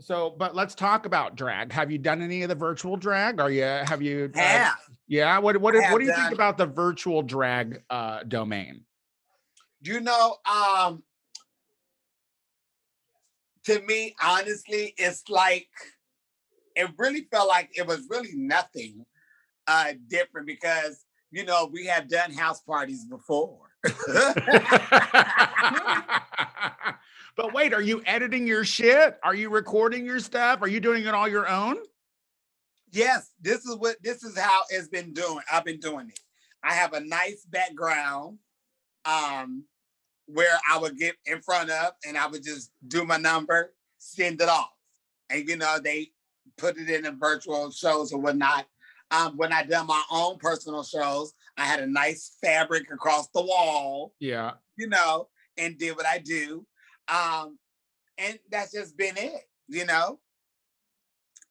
[0.00, 1.72] So, but let's talk about drag.
[1.72, 3.40] Have you done any of the virtual drag?
[3.40, 3.62] Are you?
[3.62, 4.30] Have you?
[4.34, 4.74] uh, Yeah.
[5.08, 5.38] yeah.
[5.38, 8.84] What What, what do you think about the virtual drag uh, domain?
[9.80, 11.02] You know, um,
[13.64, 15.68] to me, honestly, it's like
[16.74, 19.04] it really felt like it was really nothing
[19.66, 23.70] uh different because you know we have done house parties before.
[27.36, 29.18] But wait, are you editing your shit?
[29.22, 30.62] Are you recording your stuff?
[30.62, 31.76] Are you doing it all your own?
[32.92, 35.40] Yes, this is what this is how it's been doing.
[35.52, 36.18] I've been doing it.
[36.64, 38.38] I have a nice background
[39.04, 39.64] um
[40.26, 44.40] where I would get in front of and I would just do my number, send
[44.40, 44.70] it off.
[45.28, 46.12] And you know, they
[46.56, 48.66] put it in the virtual shows or whatnot.
[49.10, 53.42] Um, when I done my own personal shows, I had a nice fabric across the
[53.42, 54.52] wall, Yeah.
[54.76, 56.66] you know, and did what I do.
[57.08, 57.58] Um,
[58.18, 60.20] and that's just been it, you know.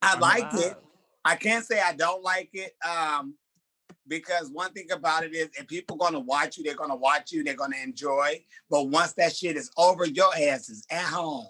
[0.02, 0.76] I Oh, like it.
[1.24, 2.74] I can't say I don't like it.
[2.88, 3.36] Um,
[4.08, 7.44] because one thing about it is if people gonna watch you, they're gonna watch you,
[7.44, 8.44] they're gonna enjoy.
[8.70, 11.48] But once that shit is over, your ass is at home.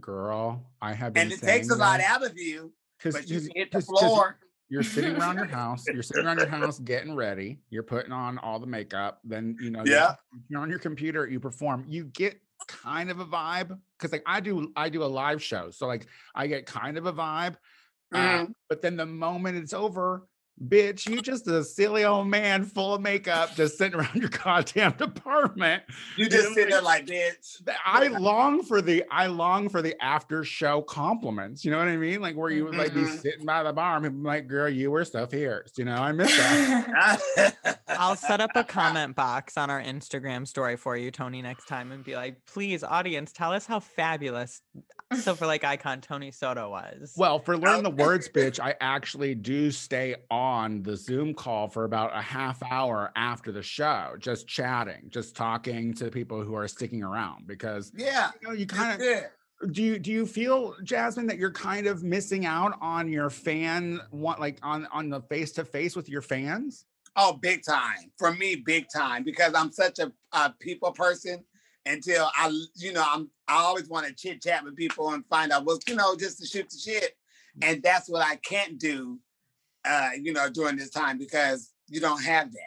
[0.00, 3.14] Girl, I have been And it takes a saying lot that, out of you, 'cause-
[3.14, 4.38] but you hit the floor.
[4.70, 5.86] You're sitting around your house.
[5.88, 7.58] You're sitting around your house getting ready.
[7.70, 9.20] You're putting on all the makeup.
[9.24, 10.14] Then you know, Yeah.
[10.48, 11.26] you're on your computer.
[11.26, 11.84] You perform.
[11.88, 14.72] You get kind of a vibe because like I do.
[14.76, 17.56] I do a live show, so like I get kind of a vibe.
[18.14, 18.52] Uh, Mhm.
[18.68, 20.28] but then the moment it's over,
[20.66, 24.94] bitch, you just a silly old man full of makeup just sitting around your goddamn
[25.00, 25.82] apartment.
[26.16, 27.62] You just sit like- there like bitch.
[27.84, 31.64] I long for the I long for the after show compliments.
[31.64, 32.20] You know what I mean?
[32.20, 33.18] Like where you would like be Mhm.
[33.20, 35.72] sitting by the bar and people be like, girl, you were so fierce.
[35.76, 37.78] You know, I miss that.
[37.88, 41.92] I'll set up a comment box on our Instagram story for you, Tony, next time
[41.92, 44.62] and be like, please, audience, tell us how fabulous
[45.14, 47.14] Silver like icon Tony Soto was.
[47.16, 47.94] Well, for learn the oh.
[47.94, 53.10] words, bitch, I actually do stay on the Zoom call for about a half hour
[53.16, 57.92] after the show, just chatting, just talking to the people who are sticking around because
[57.96, 58.30] yeah.
[58.40, 59.26] you know you kind of good.
[59.72, 64.00] do you do you feel jasmine that you're kind of missing out on your fan
[64.10, 66.84] want like on on the face to face with your fans
[67.20, 68.12] Oh, big time.
[68.16, 69.24] For me, big time.
[69.24, 71.44] Because I'm such a, a people person
[71.88, 75.52] until I, you know, I'm I always want to chit chat with people and find
[75.52, 77.16] out what's, you know, just to shoot the shit.
[77.62, 79.18] And that's what I can't do
[79.88, 82.60] uh, you know, during this time because you don't have that.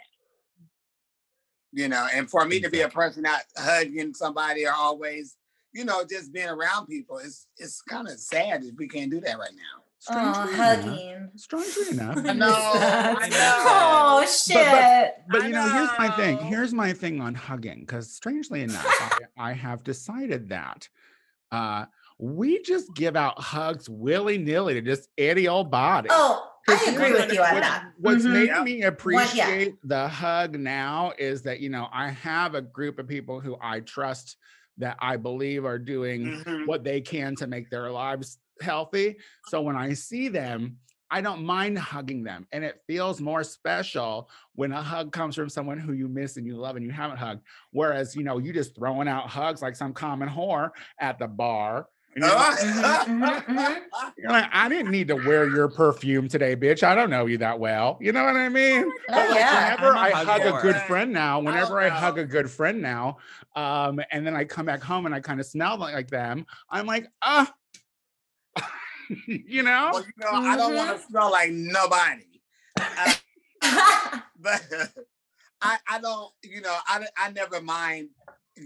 [1.74, 5.36] You know, and for me to be a person out hugging somebody or always,
[5.72, 9.20] you know, just being around people, it's it's kind of sad if we can't do
[9.20, 9.82] that right now.
[10.10, 11.30] Oh, Strangely enough- hugging.
[11.36, 13.56] strangely enough I know, I know.
[13.66, 15.14] Oh shit.
[15.30, 18.84] but I you know here's my thing here's my thing on hugging because strangely enough
[18.86, 20.88] I, I have decided that
[21.50, 21.86] uh
[22.18, 27.12] we just give out hugs willy-nilly to just any old body Oh, I agree here's
[27.22, 27.84] with you on what's- that.
[27.98, 28.32] What's Mhm.
[28.32, 28.64] made Yep.
[28.64, 28.86] me yeah.
[28.88, 33.56] appreciate the hug now is that you know I have a group of people who
[33.60, 34.36] I trust
[34.78, 36.66] that I believe are doing Mhm.
[36.66, 39.16] what they can to make their lives healthy.
[39.48, 40.78] So when I see them,
[41.10, 42.46] I don't mind hugging them.
[42.52, 46.46] And it feels more special when a hug comes from someone who you miss and
[46.46, 47.42] you love and you haven't hugged.
[47.70, 51.86] Whereas, you know, you just throwing out hugs like some common whore at the bar.
[52.14, 52.58] You're, like,
[54.18, 56.82] you're like, I didn't need to wear your perfume today, bitch.
[56.82, 57.98] I don't know you that well.
[58.00, 58.84] You know what I mean?
[58.84, 59.74] Oh, But, like, yeah.
[59.74, 62.50] whenever I'm a I hug hug a good friend now, whenever I hug a good
[62.50, 63.16] friend now,
[63.56, 66.44] um, and then I come back home and I kind of smell like, like them,
[66.70, 67.50] I'm like, ah,
[69.26, 69.90] you know?
[69.92, 72.24] Well, you know, I don't want to smell like nobody.
[72.80, 73.12] Uh,
[74.40, 74.62] but
[75.62, 78.08] I, I don't, you know, I, I never mind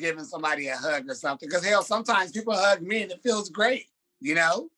[0.01, 1.49] giving somebody a hug or something.
[1.49, 3.87] Because hell, sometimes people hug me and it feels great,
[4.21, 4.71] you know?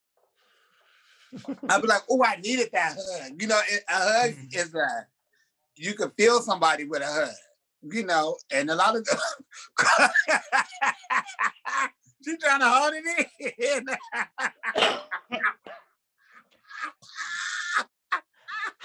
[1.68, 3.40] I'd be like, oh, I needed that hug.
[3.40, 5.06] You know, it, a hug is a,
[5.76, 7.34] you can feel somebody with a hug,
[7.82, 9.06] you know, and a lot of
[12.24, 13.04] She's trying to hold it
[13.58, 13.84] in.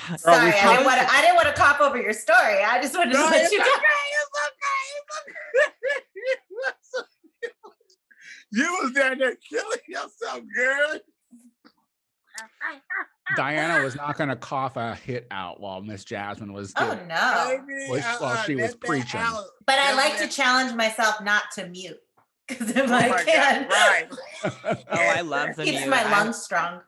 [0.10, 1.14] Girl, Sorry, I didn't want to.
[1.14, 2.62] I didn't want to cough over your story.
[2.62, 3.70] I just wanted to No, let it's you okay.
[3.70, 4.84] It's okay.
[6.60, 7.04] It's okay.
[8.52, 11.00] you was down there killing yourself, girl.
[13.38, 17.58] Diana was not going to cough a hit out while Miss Jasmine was Oh no!
[17.66, 19.22] Baby, Well, uh, she- was preaching.
[19.66, 21.98] But I like to challenge myself not to mute
[22.48, 24.08] because if Oh I can, God, right.
[24.92, 25.90] Oh, I love the keeps mute.
[25.90, 26.82] my lungs strong.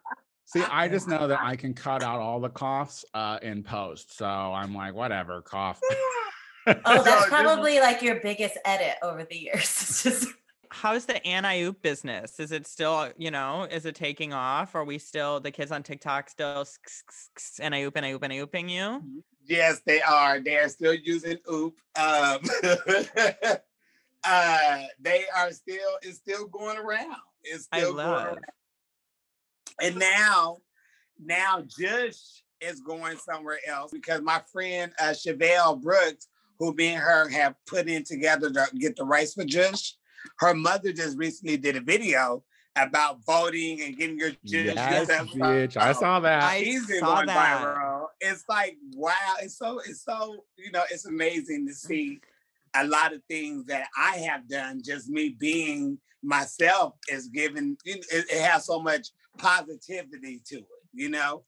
[0.45, 4.17] See, I just know that I can cut out all the coughs uh, in post.
[4.17, 5.79] So I'm like, whatever, cough.
[6.67, 10.01] Oh, that's probably like your biggest edit over the years.
[10.01, 10.29] Just
[10.71, 12.39] How's the Anna business?
[12.39, 14.73] Is it still, you know, is it taking off?
[14.75, 16.65] Are we still the kids on TikTok still
[17.61, 19.01] Anna Oop and Oop and Ooping you?
[19.45, 20.39] Yes, they are.
[20.39, 21.75] They are still using OOP.
[21.97, 22.39] Um,
[24.27, 25.97] uh, they are still.
[26.01, 27.15] It's still going around.
[27.43, 28.25] It's I still going love.
[28.27, 28.39] around.
[29.81, 30.57] And now,
[31.23, 36.27] now Jush is going somewhere else because my friend uh, Chevelle Brooks,
[36.59, 39.93] who me and her have put in together to get the rights for Jush,
[40.39, 42.43] her mother just recently did a video
[42.77, 44.75] about voting and getting your children.
[44.75, 45.77] Yes, bitch.
[45.77, 46.43] I saw that.
[46.43, 47.61] I He's been saw that.
[47.61, 48.05] viral.
[48.19, 49.35] It's like wow.
[49.41, 52.19] It's so it's so you know it's amazing to see
[52.75, 54.81] a lot of things that I have done.
[54.83, 57.77] Just me being myself is given.
[57.85, 60.65] It, it has so much positivity to it.
[60.93, 61.43] You know.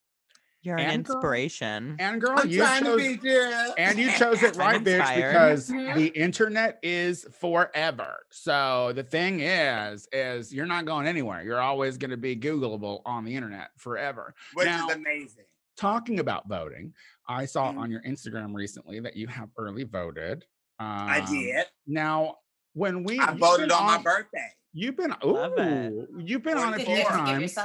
[0.64, 1.96] You're an And girl- inspiration.
[2.00, 3.74] and girl, I'm you trying chose, to be there.
[3.78, 5.32] and you chose it right, bitch, inspired.
[5.32, 5.96] because Mhm.
[5.96, 8.18] the internet is forever.
[8.32, 11.44] So the thing is, is you're not going anywhere.
[11.44, 14.34] You're always going to be Googleable on the internet forever.
[14.56, 15.46] which Now- is amazing.
[15.78, 16.94] Talking about voting,
[17.30, 17.78] I saw Mhm.
[17.78, 20.44] on your Instagram recently that you have early voted.
[20.80, 21.66] Um, I did.
[21.88, 22.36] Now,
[22.74, 24.48] when we I voted been on my birthday.
[24.74, 27.58] You've been Love ooh, you've been on a Good few gift to give times,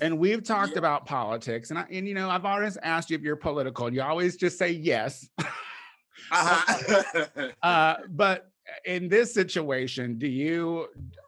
[0.00, 0.78] and we've talked Yeah.
[0.78, 1.70] about politics.
[1.70, 3.86] And I, and you know, I've always asked you if you're political.
[3.86, 5.28] and You always just say yes.
[6.32, 7.50] Uh-huh.
[7.62, 8.50] uh, but
[8.84, 10.86] in this situation, do you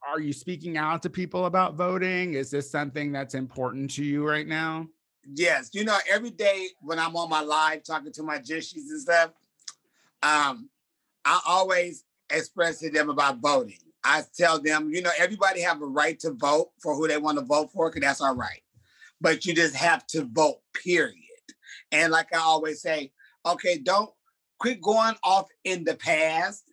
[0.08, 2.34] are you speaking out to people about voting?
[2.34, 4.88] Is this something that's important to you right now?
[5.34, 9.00] yes, you know, every day when I'm on my live talking to my jishies and
[9.00, 9.30] stuff,
[10.22, 10.68] um,
[11.24, 13.78] I always express to them about voting.
[14.04, 17.38] I tell them, you know, everybody have a right to vote for who they want
[17.38, 18.62] to vote for, because that's our right.
[19.20, 21.16] But you just have to vote, period.
[21.90, 23.12] And like I always say,
[23.44, 24.10] okay, don't
[24.58, 26.64] quit going off in the past.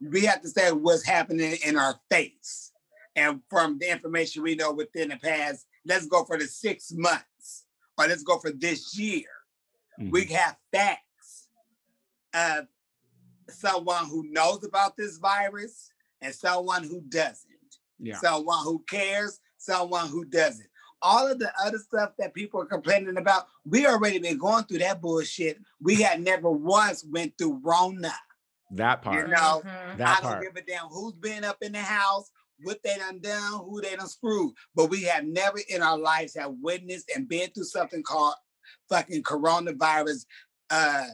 [0.00, 2.72] We have to say what's happening in our face.
[3.16, 7.64] And from the information we know within the past, let's go for the six months
[7.98, 9.26] or let's go for this year.
[9.98, 10.30] We Mhm.
[10.30, 11.48] have facts
[12.32, 12.68] of
[13.52, 17.46] someone who knows about this virus and someone who doesn't.
[17.98, 18.16] yeah.
[18.18, 20.66] Someone who cares, someone who doesn't.
[21.02, 24.78] All of the other stuff that people are complaining about, we already been going through
[24.78, 25.58] that bullshit.
[25.80, 28.12] We had never once went through Rona.
[28.72, 29.26] that part.
[29.26, 29.96] You know, Mhm.
[29.98, 30.42] that I don't part.
[30.44, 32.30] give a damn who's been up in the house,
[32.62, 34.54] what they done done, who they done screwed.
[34.76, 38.34] But we have never in our lives have witnessed and been through something called
[38.88, 40.24] fucking coronavirus,
[40.70, 41.06] uh,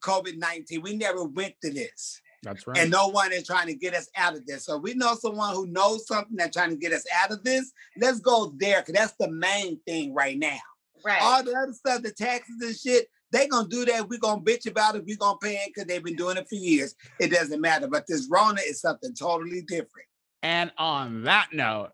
[0.00, 0.82] COVID 19.
[0.82, 2.20] We never went to this.
[2.42, 2.78] That's right.
[2.78, 4.64] And no one is trying to get us out of this.
[4.64, 7.72] So we know someone who knows something that's trying to get us out of this.
[7.96, 10.58] Let's go there, because that's the main thing right now.
[11.04, 11.20] Right.
[11.20, 14.08] All the other stuff, the taxes and shit, they gonna do that.
[14.08, 15.04] We're gonna bitch about it.
[15.04, 16.94] We're gonna pay it because they've been doing it for years.
[17.20, 17.88] It doesn't matter.
[17.88, 20.06] But this Rona is something totally different.
[20.42, 21.90] And on that note,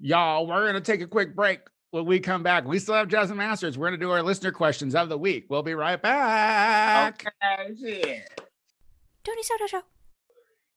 [0.00, 1.60] y'all, we're going to take a quick break.
[1.90, 3.78] When we come back, we still have Jasmine Masters.
[3.78, 5.46] We're going to do our listener questions of the week.
[5.48, 7.26] We'll be right back.
[7.26, 8.40] Okay, shit.
[9.24, 9.82] Tony Soto Show.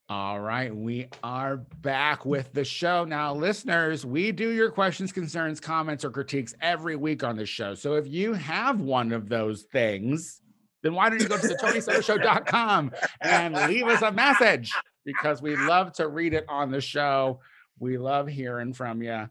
[0.07, 3.05] All right, we are back with the show.
[3.05, 7.75] Now, listeners, we do your questions, concerns, comments, or critiques every week on the show.
[7.75, 10.41] So if you have one of those things,
[10.81, 12.91] then why don't you go to the TonySotoShow.com
[13.21, 14.73] and leave us a message
[15.05, 17.39] because we love to read it on the show.
[17.77, 19.29] We love hearing from you.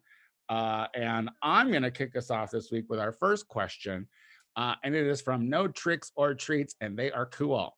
[0.48, 4.08] Uh, and I'm going to kick us off this week with our first question.
[4.56, 7.76] Uh, and it is from No Tricks or Treats, and they are cool.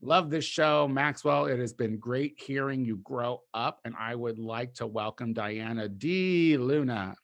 [0.00, 1.46] Love this show, Maxwell.
[1.46, 5.88] It has been great hearing you grow up, and I would like to welcome Diana
[5.88, 6.56] D.
[6.56, 7.16] Luna.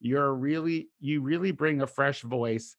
[0.00, 2.74] You're really, you really bring a fresh voice.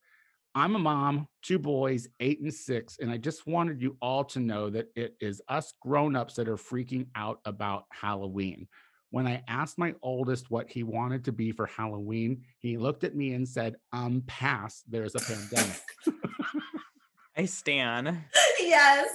[0.53, 4.41] I'm a mom, two boys, eight and six, and I just wanted you all to
[4.41, 8.67] know that it is us grown-ups that are freaking out about Halloween.
[9.11, 13.15] When I asked my oldest what he wanted to be for Halloween, he looked at
[13.15, 14.83] me and said, "Um, pass.
[14.87, 15.81] There's a pandemic."
[17.37, 18.25] I stan.
[18.59, 19.09] yes.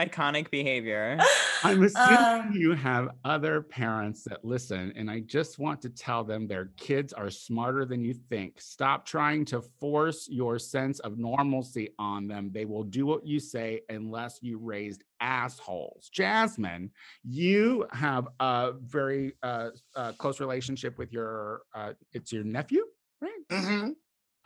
[0.00, 1.18] Iconic behavior.
[1.62, 6.24] I'm assuming Um, you have other parents that listen, and I just want to tell
[6.24, 8.60] them their kids are smarter than you think.
[8.60, 12.50] Stop trying to force your sense of normalcy on them.
[12.50, 16.08] They will do what you say unless you raised assholes.
[16.10, 16.90] Jasmine,
[17.22, 22.84] you have a very uh, uh, close relationship with your, uh, it's your nephew,
[23.20, 23.32] right?
[23.50, 23.90] hmm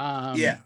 [0.00, 0.56] Um, yeah.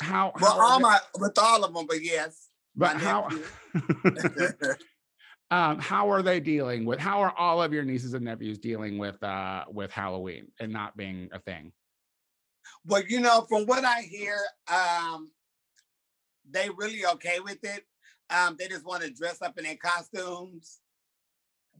[0.00, 2.48] How, Well, how are all they- my with all of them, but yes.
[2.74, 3.28] But how,
[5.50, 8.98] um, how are they dealing with how are all of your nieces and nephews dealing
[8.98, 11.72] with uh with halloween and not being a thing
[12.84, 14.36] Well, you know, from what I hear,
[14.68, 15.30] um,
[16.50, 17.84] they really okay with it.
[18.30, 20.80] Um, they just want to dress up in their costumes,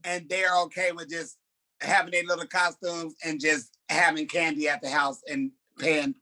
[0.04, 1.38] and they're okay with just
[1.80, 6.14] having their little costumes and just having candy at the house and paying,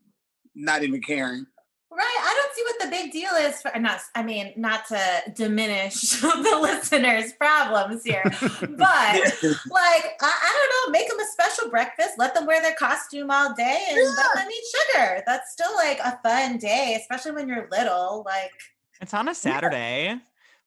[0.55, 1.47] not even caring.
[1.93, 2.19] Right.
[2.23, 6.01] I don't see what the big deal is for not I mean, not to diminish
[6.21, 8.23] the listeners' problems here.
[8.61, 12.75] But like, I, I don't know, make them a special breakfast, let them wear their
[12.75, 15.23] costume all day and let them eat sugar.
[15.27, 18.23] That's still like a fun day, especially when you're little.
[18.25, 18.53] Like
[19.01, 20.17] It's on a Saturday.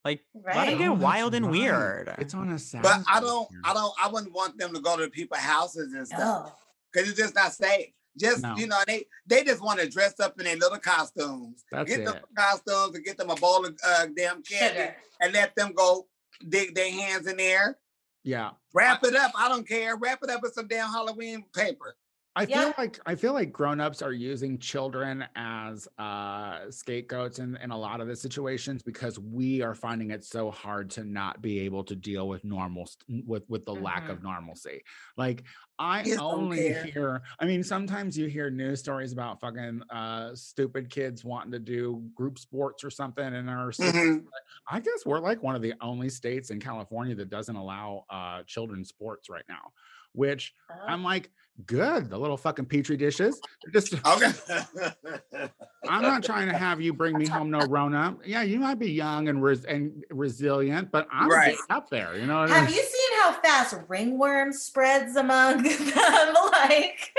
[0.04, 0.66] Like let Right.
[0.66, 1.52] them Oh, get that's wild and right.
[1.54, 2.16] weird.
[2.18, 2.90] It's on a Saturday.
[2.90, 3.48] But I don't.
[3.64, 6.52] I don't, I wouldn't want them to go to people's houses and stuff No.
[6.92, 7.88] because it's just not safe.
[8.18, 8.56] Just No.
[8.56, 11.64] you know, they they just want to dress up in their little costumes.
[11.72, 14.96] That's get them costumes and get them a bowl of uh, damn candy Sugar.
[15.22, 16.08] and let them go
[16.48, 17.78] dig their hands in there.
[18.24, 18.52] Yeah.
[18.74, 19.32] Wrap it up.
[19.36, 19.98] I don't care.
[19.98, 21.96] Wrap it up with some damn Halloween paper.
[22.36, 22.48] I Yeah.
[22.48, 27.78] feel like I feel like grown-ups are using children as uh scapegoats in, in a
[27.78, 31.84] lot of the situations because we are finding it so hard to not be able
[31.84, 32.88] to deal with normal
[33.28, 34.82] with with the lack of normalcy.
[35.16, 35.44] Like
[35.78, 40.90] I Kids only hear I mean sometimes you hear news stories about fucking uh stupid
[40.90, 44.34] kids wanting to do group sports or something and are Mhm.
[44.70, 48.44] I guess we're like one of the only states in California that doesn't allow uh
[48.44, 49.72] children's sports right now,
[50.14, 50.76] which Oh.
[50.88, 51.30] I'm like,
[51.68, 52.10] good.
[52.10, 53.40] The little fucking petri dishes.
[53.72, 54.32] Just Okay.
[55.88, 58.16] I'm not trying to have you bring me home no Rona.
[58.26, 61.58] Yeah, you might be young and res- and resilient, but I'm Right.
[61.70, 62.16] up there.
[62.18, 62.76] You know what I Have mean?
[62.78, 66.34] you seen how fast ringworm spreads among them?
[66.54, 67.14] like,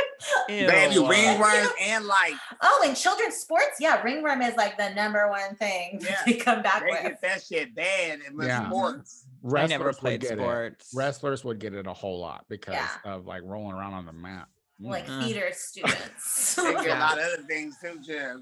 [0.49, 1.03] Baby Ew.
[1.05, 5.99] ringworms and like oh, in children's sports, yeah, ringworm is like the number one thing
[6.03, 6.17] Yeah.
[6.27, 7.03] they come back they with.
[7.03, 8.67] get that shit bad in Yeah.
[8.69, 9.27] sports.
[9.27, 10.85] I Wrestlers never would played get it.
[10.95, 12.89] Wrestlers would get it a whole lot because Yeah.
[13.05, 14.47] of like rolling around on the mat.
[14.81, 14.89] Mm.
[14.91, 15.25] Like Mm.
[15.25, 16.55] theater students.
[16.55, 18.39] They get a lot of other things too, Jeff.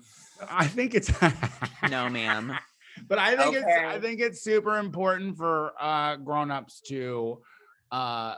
[0.50, 1.10] I think it's
[1.90, 2.56] no, ma'am.
[3.08, 7.40] but I think it's I think it's super important for uh grown-ups to
[7.90, 8.36] uh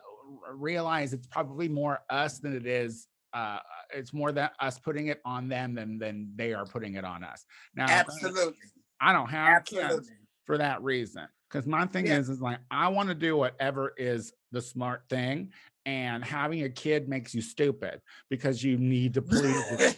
[0.54, 3.58] realize it's probably more us than it is uh
[3.92, 7.22] it's more that us putting it on them than than they are putting it on
[7.24, 7.44] us.
[7.74, 8.54] Now Absolutely.
[9.00, 10.14] I don't have Absolutely.
[10.46, 11.26] for that reason.
[11.50, 12.18] Because my thing Yeah.
[12.18, 15.52] is, is like I want to do whatever is the smart thing,
[15.84, 19.96] and having a kid makes you stupid because you need to please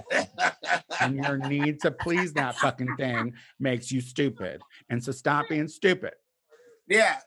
[1.01, 4.63] and your need to please that fucking thing makes you stupid.
[4.91, 6.15] And so stop being stupid.
[6.89, 7.19] Yeah.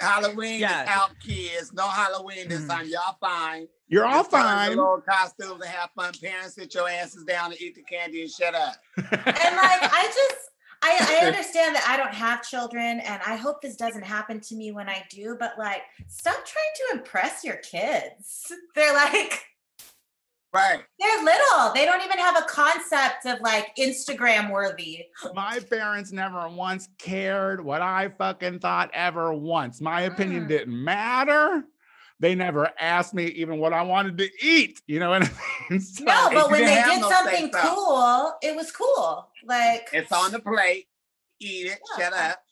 [0.00, 0.82] Halloween Yeah.
[0.84, 1.72] is out, kids.
[1.72, 2.68] No Halloween this Mhm.
[2.68, 2.88] time.
[2.88, 3.68] Y'all fine.
[3.88, 4.68] You're all Just put your fine.
[4.70, 6.12] Little costumes and have fun.
[6.20, 8.76] Parents, sit your asses down and eat the candy and shut up.
[8.96, 9.22] and like
[9.82, 10.50] I just
[10.82, 14.54] I, I understand that I don't have children and I hope this doesn't happen to
[14.54, 18.52] me when I do, but like stop trying to impress your kids.
[18.74, 19.44] They're like
[20.54, 20.80] Right.
[20.98, 21.72] they're little.
[21.74, 25.04] They don't even have a concept of like Instagram worthy.
[25.34, 29.80] My parents never once cared what I fucking thought ever once.
[29.80, 30.48] My opinion Mm.
[30.48, 31.64] didn't matter.
[32.20, 34.80] They never asked me even what I wanted to eat.
[34.86, 35.30] You know what I
[35.70, 35.80] mean?
[35.80, 39.28] So- No, but when they did no something cool, it was cool.
[39.44, 40.86] Like It's on the plate.
[41.40, 41.78] Eat it.
[41.98, 42.04] Yeah.
[42.10, 42.42] Shut up.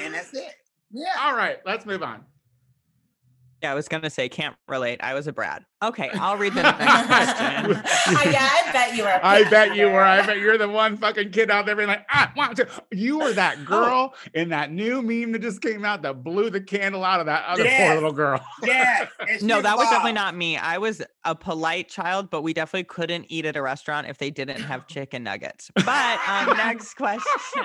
[0.00, 0.54] And that's it.
[0.92, 1.06] Yeah.
[1.20, 2.24] All right, let's move on.
[3.64, 5.00] Yeah, I was gonna say can't relate.
[5.02, 5.64] I was a Brad.
[5.82, 7.82] Okay, I'll read the next question.
[8.18, 9.08] I, yeah, I bet you were.
[9.08, 10.02] a I bet you were.
[10.02, 12.68] I bet you're the one fucking kid out there being like, I want to.
[12.92, 13.32] You were Oh.
[13.32, 17.20] that girl in that new meme that just came out that blew the candle out
[17.20, 18.44] of that other poor little girl.
[18.62, 19.06] Yeah.
[19.40, 20.58] No, she that was definitely not me.
[20.58, 24.30] I was a polite child, but we definitely couldn't eat at a restaurant if they
[24.30, 25.70] didn't have chicken nuggets.
[25.74, 27.64] But um, next question.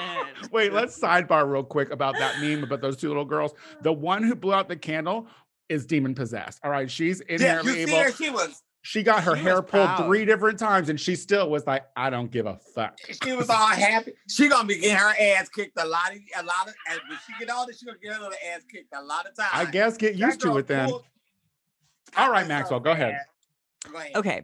[0.52, 3.52] Wait, let's sidebar real quick about that meme about those two little girls.
[3.82, 5.28] The one who blew out the candle
[5.70, 6.60] is demon possessed.
[6.64, 8.04] All right, she's in Yeah, there you see able.
[8.04, 10.06] her, she was She got her She hair pulled proud.
[10.06, 13.50] three different times, and she still was like, "I don't give a fuck." she was
[13.50, 14.14] all happy.
[14.30, 17.20] She gonna be getting her ass kicked a lot of a lot of and when
[17.28, 19.50] she get older, she gonna get her little ass kicked a lot of times.
[19.54, 20.88] I guess get That used to it then.
[20.90, 21.06] pulled-
[22.18, 23.20] All right, Maxwell, go ahead.
[23.92, 24.16] Go ahead.
[24.16, 24.44] Okay,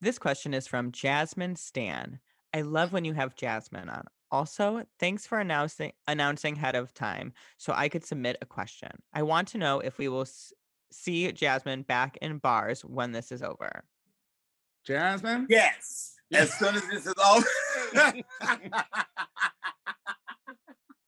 [0.00, 2.18] this question is from Jasmine Stan.
[2.52, 4.04] I love when you have Jasmine on.
[4.32, 8.90] Also, thanks for announcing announcing ahead of time so I could submit a question.
[9.14, 10.52] I want to know if we will s-
[10.92, 13.84] see Jasmine back in bars when this is over.
[14.84, 15.46] Jasmine.
[15.48, 16.14] Yes.
[16.32, 18.12] As soon as this is over.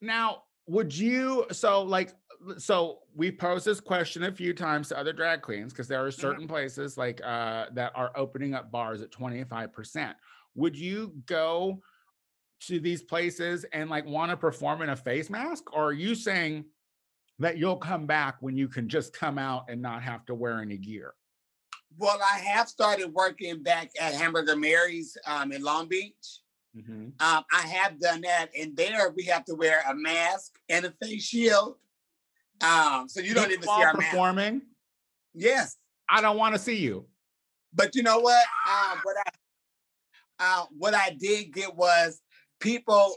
[0.01, 2.12] Now, would you so like
[2.57, 6.11] so we posed this question a few times to other drag queens because there are
[6.11, 10.14] certain places like uh that are opening up bars at 25%.
[10.55, 11.81] Would you go
[12.61, 16.14] to these places and like want to perform in a face mask or are you
[16.14, 16.64] saying
[17.39, 20.61] that you'll come back when you can just come out and not have to wear
[20.61, 21.14] any gear?
[21.97, 26.41] well, I have started working back at Hamburger Mary's um, in Long Beach.
[26.76, 27.20] Mhm.
[27.20, 30.93] Um, I have done that, and there we have to wear a mask and a
[31.03, 31.76] face shield.
[32.61, 34.11] Um, so you don't even see our mask.
[34.11, 34.62] performing.
[35.34, 35.76] Yes,
[36.09, 37.07] I don't want to see you.
[37.72, 38.45] but you know what?
[38.68, 39.30] Um, what I
[40.39, 42.20] uh, what I did get was
[42.61, 43.16] people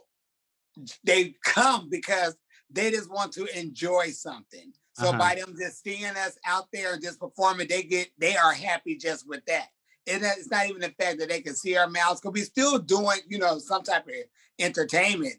[1.03, 2.35] they come because
[2.71, 4.73] they just want to enjoy something.
[4.93, 5.17] So Uh-huh.
[5.17, 9.27] by them just seeing us out there just performing, they get they are happy just
[9.27, 9.67] with that.
[10.07, 12.79] And it's not even the fact that they can see our mouths because we still
[12.79, 14.13] doing, you know, some type of
[14.59, 15.35] entertainment.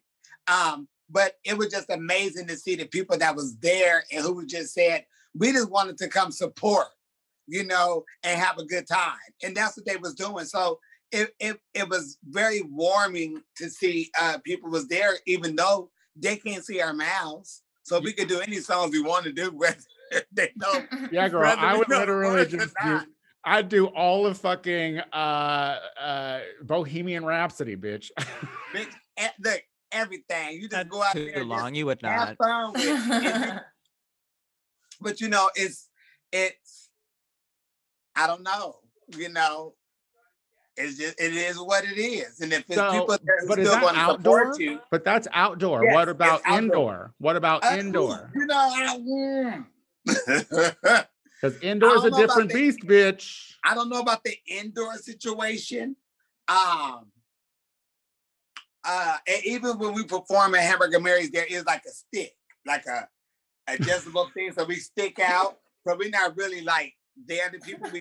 [0.46, 4.46] Um, but it was just amazing to see the people that was there and who
[4.46, 5.04] just said,
[5.34, 6.86] we just wanted to come support,
[7.46, 9.18] you know, and have a good time.
[9.42, 10.44] And that's what they was doing.
[10.46, 10.78] So
[11.10, 16.36] it it, it was very warming to see uh people was there, even though they
[16.36, 17.62] can't see our mouths.
[17.84, 19.76] So we could do any songs we want to do, whether
[20.32, 20.72] they know.
[21.10, 21.52] Yeah, girl.
[21.56, 23.00] I would literally just do.
[23.44, 28.10] I'd do all of fucking uh uh Bohemian Rhapsody, bitch.
[28.72, 28.92] Bitch,
[29.44, 30.54] look, everything.
[30.60, 31.74] You just That's go out too there and just long.
[31.74, 32.36] You would have not.
[32.38, 32.90] fun with it.
[33.10, 33.60] And you-
[35.00, 35.88] but you know, it's
[36.30, 36.88] it's
[38.14, 38.76] I don't know,
[39.16, 39.74] you know.
[40.82, 42.40] It's just it is what it is.
[42.40, 45.04] And if it's So, people that but is still that want to support you, but
[45.04, 45.84] that's outdoor.
[45.84, 46.58] Yes, what it's about outdoor.
[46.58, 47.14] indoor?
[47.18, 48.30] What about uh, indoor?
[48.34, 49.64] You know, I.
[50.04, 53.54] Because indoor is a different the- beast, bitch.
[53.64, 55.96] I don't know about the indoor situation.
[56.48, 57.06] Um
[58.84, 62.32] uh and even when we perform at Hamburger Mary's, there is like a stick,
[62.66, 63.08] like a
[63.68, 64.52] adjustable thing.
[64.56, 65.58] So we stick out.
[65.86, 66.94] So we're not really like
[67.26, 67.88] there to people.
[67.92, 68.00] We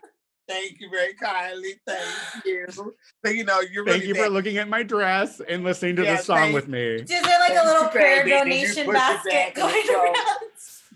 [0.52, 1.74] thank you very kindly.
[1.88, 2.68] Thank you.
[3.24, 4.26] So you know, you're really Thank you there.
[4.26, 6.95] for looking at my dress and listening to Yeah, the song thank- with me.
[6.95, 10.04] Is there like a little you, prayer baby, donation basket going go.
[10.04, 10.16] around?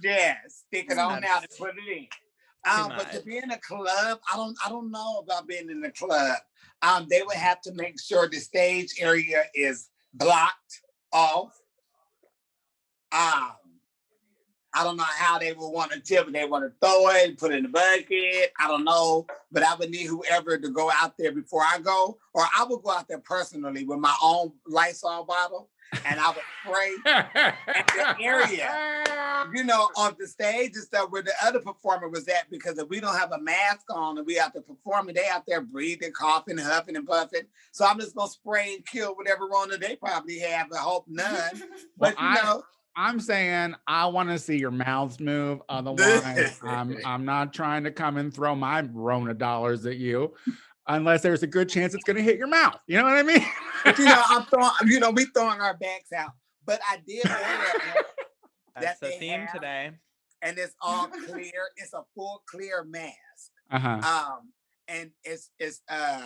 [0.01, 2.08] Yeah, stick it on out and put it in.
[2.68, 5.84] Um, but to be in a club, I don't I don't know about being in
[5.86, 6.38] a club.
[6.82, 10.82] Um, they would have to make sure the stage area is blocked
[11.14, 11.53] off.
[13.12, 13.51] Um,
[14.76, 16.26] I don't know how they would want to tip.
[16.28, 18.51] And they want to throw it, put it in the bucket.
[18.59, 22.17] I don't know, but I would need whoever to go out there before I go,
[22.34, 25.69] or I would go out there personally with my own Lysol bottle,
[26.05, 29.03] and I would spray the area.
[29.53, 32.89] you know, on the stage and stuff where the other performer was at because if
[32.89, 35.61] we don't have a mask on and we have to perform and they out there
[35.61, 37.43] breathing, coughing, huffing and puffing.
[37.71, 40.67] So I'm just gonna spray and kill whatever Rona they probably have.
[40.73, 41.32] I hope none.
[41.53, 42.63] Well, But you I- know,
[42.95, 45.61] I'm saying I want to see your mouths move.
[45.69, 50.33] Otherwise, I'm I'm not trying to come and throw my Rona dollars at you,
[50.87, 52.77] unless there's a good chance it's going to hit your mouth.
[52.87, 53.45] You know what I mean?
[53.97, 56.31] you know, I'm throwing, you know, we throwing our backs out.
[56.65, 58.05] But I did order it,
[58.79, 59.91] That's the theme have- today.
[60.41, 61.69] and it's all clear.
[61.77, 63.15] It's a full clear mask.
[63.71, 63.99] Uh huh.
[64.03, 64.51] um
[64.87, 66.21] and it's it's uh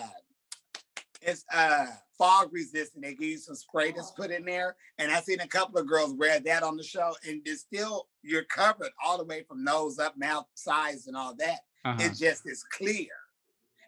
[1.22, 1.86] it's uh
[2.18, 5.48] fog resistant they give you some spray that's put in there and i seen a
[5.48, 9.24] couple of girls wear that on the show and it's still you're covered all the
[9.24, 11.98] way from nose up mouth sides and all that uh-huh.
[12.02, 13.08] it just is clear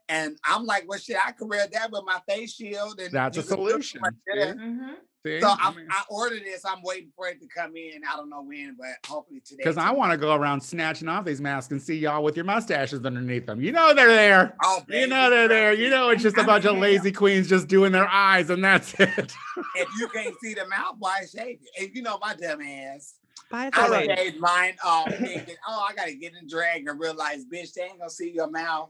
[0.10, 3.38] and i'm like well shit i could wear that with my face shield and That's
[3.38, 4.02] a you could look solution.
[4.02, 4.56] right there.
[4.56, 4.96] Mhm.
[5.26, 5.40] See?
[5.40, 6.66] so I I'm, mean- I ordered this.
[6.66, 8.02] I'm waiting for it to come in.
[8.12, 9.58] I don't know when, but hopefully today.
[9.64, 12.46] Because I want to go around snatching off these masks and see y'all with your
[12.46, 13.62] mustaches underneath them.
[13.62, 14.56] You know they're there.
[14.64, 15.74] Oh, You know they're there.
[15.74, 16.82] You know it's just a I'm bunch of there.
[16.82, 19.34] lazy queens just doing their eyes, and that's it.
[19.76, 21.70] If you can't see the mouth, why shave it?
[21.84, 23.14] If you know my dumb ass.
[23.52, 26.98] By the I way, shaved mine off thinking, oh, I gotta get in drag and
[27.00, 28.90] realize, bitch, they ain't gonna see your mouth.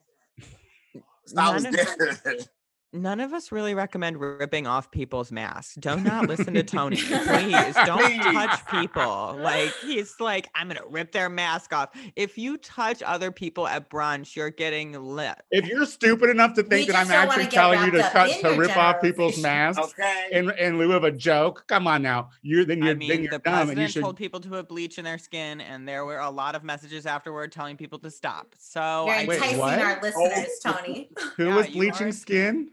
[1.25, 2.36] So I was None of- there.
[2.93, 5.75] none of us really recommend ripping off people's masks.
[5.75, 6.97] Do not not listen to Tony.
[6.97, 8.23] Please don't Please.
[8.23, 9.37] touch people.
[9.39, 11.89] Like he's like, I'm gonna rip their mask off.
[12.15, 15.35] If you touch other people at brunch, you're getting lit.
[15.51, 18.47] if you're stupid enough to think that I'm actually telling you to wrapped cut to
[18.49, 19.81] your rip off people's generalization.
[19.81, 20.27] masks okay.
[20.31, 22.29] in in lieu of a joke, come on now.
[22.41, 24.01] You then you're I then mean, you're the dumb and you president should.
[24.03, 27.05] told people to put bleach in their skin, and there were a lot of messages
[27.05, 28.55] afterward telling people to stop.
[28.57, 29.79] So You're I Wait, enticing what?
[29.79, 30.23] our oh.
[30.23, 31.09] listeners, Tony.
[31.37, 32.69] Who yeah, was bleaching are- skin?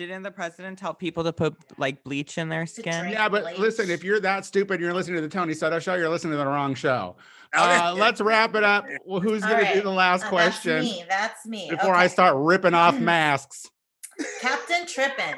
[0.00, 3.10] And didn't the president tell people to put like bleach in their skin?
[3.10, 3.58] Yeah, but bleach.
[3.58, 5.94] listen, if you're that stupid, you're listening to the Tony Soto show.
[5.94, 7.16] You're listening to the wrong show.
[7.52, 8.86] Uh, let's wrap it up.
[9.04, 11.04] Well, who's All going to do the last Uh, question That's me.
[11.08, 11.66] That's me.
[11.70, 13.68] before I start ripping off masks?
[14.40, 15.34] Captain Trippin.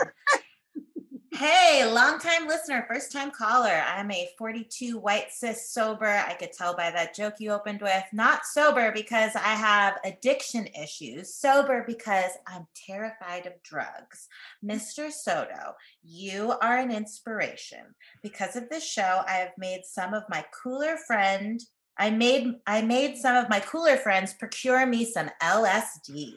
[1.34, 3.82] Hey, longtime listener, first time caller.
[3.86, 6.06] I'm a 42 white cis sober.
[6.06, 8.04] I could tell by that joke you opened with.
[8.12, 14.28] Not sober because I have addiction issues, sober because I'm terrified of drugs.
[14.62, 15.10] Mr.
[15.10, 17.94] Soto, you are an inspiration.
[18.22, 21.62] Because of this show, I have made some of my cooler friend.
[21.96, 26.34] I made I made some of my cooler friends procure me some LSD.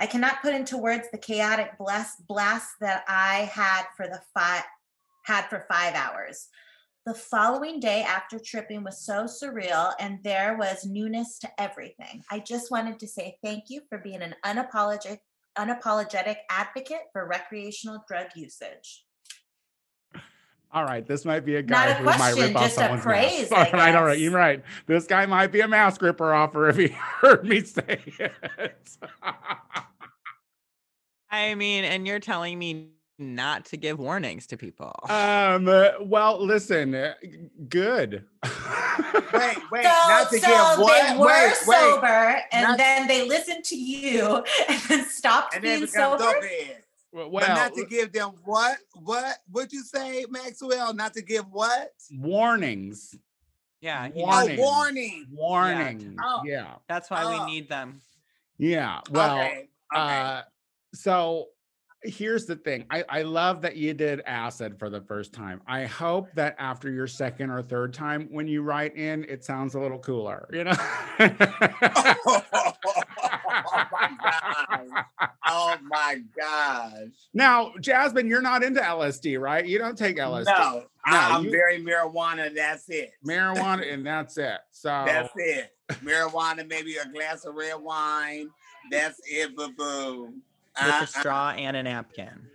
[0.00, 4.62] I cannot put into words the chaotic blast blast that I had for the five
[5.24, 6.48] had for five hours.
[7.04, 12.22] The following day after tripping was so surreal and there was newness to everything.
[12.30, 15.18] I just wanted to say thank you for being an unapologetic
[15.58, 19.04] unapologetic advocate for recreational drug usage.
[20.70, 23.50] All right, this might be a Not guy a who might rip off someone's praise,
[23.50, 23.52] mask.
[23.52, 24.62] I All right, all right, you're right.
[24.86, 26.88] This guy might be a mask ripper offer if he
[27.20, 28.96] heard me say it.
[31.30, 34.94] I mean, and you're telling me not to give warnings to people.
[35.08, 35.68] Um.
[35.68, 36.94] uh, well, listen.
[36.94, 37.14] uh,
[37.68, 38.24] Good.
[38.44, 41.08] Wait, wait, So, not to so give what?
[41.12, 41.78] they were wait, wait.
[41.80, 46.40] sober, and Not- then they listened to you, and then stopped And being become sober.
[47.12, 48.78] well, but not to give them what?
[48.94, 49.36] What?
[49.50, 50.94] What you say, Maxwell?
[50.94, 51.90] Not to give what?
[52.12, 53.16] warnings.
[53.80, 54.58] yeah, he- Warning.
[54.60, 55.26] Oh, warning.
[55.32, 56.16] Warning.
[56.22, 56.42] Oh.
[56.44, 56.74] Yeah.
[56.88, 57.44] that's why Oh.
[57.44, 58.00] we need them.
[58.58, 59.00] Yeah.
[59.10, 59.38] Well.
[59.38, 59.68] okay.
[59.94, 60.20] okay.
[60.20, 60.42] Uh,
[60.94, 61.46] so
[62.02, 62.84] here's the thing.
[62.90, 65.60] I, I love that you did acid for the first time.
[65.66, 69.74] I hope that after your second or third time, when you write in, it sounds
[69.74, 70.72] a little cooler, you know?
[70.78, 72.42] oh
[73.92, 75.04] my gosh.
[75.50, 77.08] Oh my gosh.
[77.34, 79.66] now, Jasmine, you're not into LSD, right?
[79.66, 80.44] You don't take LSD.
[80.46, 82.54] No, I, am ah, you- very marijuana.
[82.54, 83.10] That's it.
[83.26, 84.58] Marijuana, and that's it.
[84.70, 85.72] So That's it.
[86.04, 88.48] Marijuana, maybe a glass of red wine.
[88.92, 90.34] That's it, boo boo.
[90.80, 91.04] With a ah, ah.
[91.20, 92.48] straw and a napkin.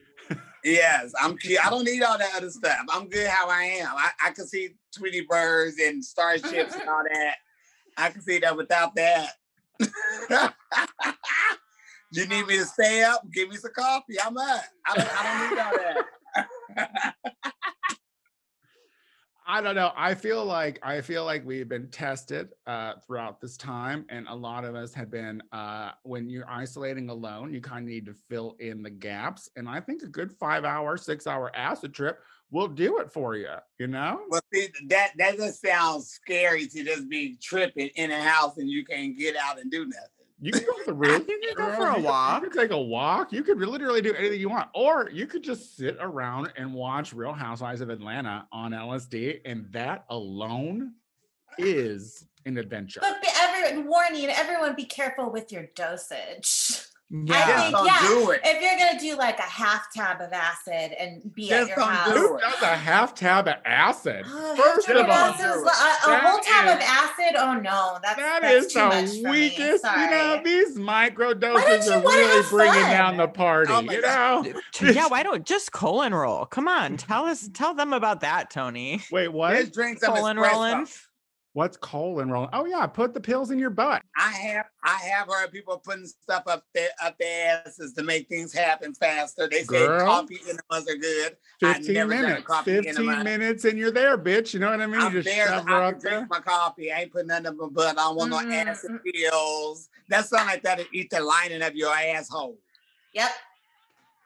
[0.64, 1.38] Yes, I'm.
[1.62, 2.78] I don't need all that other stuff.
[2.90, 3.90] I'm good how I am.
[3.98, 7.36] I, I can see Tweety Birds and starships and all that.
[7.98, 9.32] I can see that without that.
[12.12, 13.24] you need me to stay up?
[13.32, 14.16] Give me some coffee.
[14.24, 14.62] I'm up.
[14.88, 15.74] I don't, I don't need all
[16.76, 17.16] that.
[19.46, 19.92] I don't know.
[19.96, 24.34] I feel like I feel like we've been tested uh, throughout this time, and a
[24.36, 25.42] lot of us have been.
[25.52, 29.68] Uh, when you're isolating alone, you kind of need to fill in the gaps, and
[29.68, 32.22] I think a good five-hour, six-hour acid trip
[32.52, 33.50] will do it for you.
[33.80, 34.22] You know?
[34.30, 38.70] Well, see, that that just sounds scary to just be tripping in a house and
[38.70, 40.10] you can't get out and do nothing.
[40.44, 41.26] You can go to the roof.
[41.28, 41.76] You can go girl.
[41.76, 42.44] for a You can- walk.
[42.44, 43.32] You can take a walk.
[43.32, 47.14] You could literally do anything you want, or you could just sit around and watch
[47.14, 50.94] Real Housewives of Atlanta on LSD, and that alone
[51.58, 53.00] is an adventure.
[53.02, 56.82] But be, every warning, everyone, be careful with your dosage.
[57.16, 57.36] Yeah.
[57.36, 58.42] I think, don't yeah, do it.
[58.44, 61.78] if you're gonna do like a half tab of acid and be Just at your
[61.78, 64.26] don't do house, Who does a half tab of acid?
[64.28, 67.36] Oh, First of all, acid a, a whole tab of acid.
[67.38, 69.30] Oh no, that's that that's is too much the for me.
[69.30, 69.84] weakest.
[69.84, 72.90] You know, these micro doses are really bringing fun?
[72.90, 73.72] down the party.
[73.72, 74.46] Oh my you know?
[74.82, 76.46] Yeah, why don't just colon roll?
[76.48, 79.02] Come on, tell us, tell them about that, Tony.
[79.12, 79.56] Wait, what?
[79.56, 80.52] Just drink some Colon espresso.
[80.52, 80.88] rolling.
[81.54, 82.50] What's colon rolling?
[82.52, 84.02] Oh yeah, put the pills in your butt.
[84.18, 88.28] I have I have heard people putting stuff up their up their asses to make
[88.28, 89.48] things happen faster.
[89.48, 90.04] They say Girl.
[90.04, 91.38] coffee enemas are good.
[91.60, 92.44] 15 never minutes.
[92.44, 93.24] coffee 15 enema.
[93.24, 94.56] minutes and you're there, bitch.
[94.56, 95.00] You know what I mean?
[95.00, 95.48] I'm you just there.
[95.48, 96.28] shove her I up can drink there.
[96.32, 96.92] my coffee.
[96.92, 98.00] I ain't putting nothing up my butt.
[98.00, 99.14] I don't want no Mm, acid mm.
[99.14, 99.90] pills.
[100.10, 102.58] That sound like that'll eat the lining of your asshole.
[103.14, 103.30] Yep.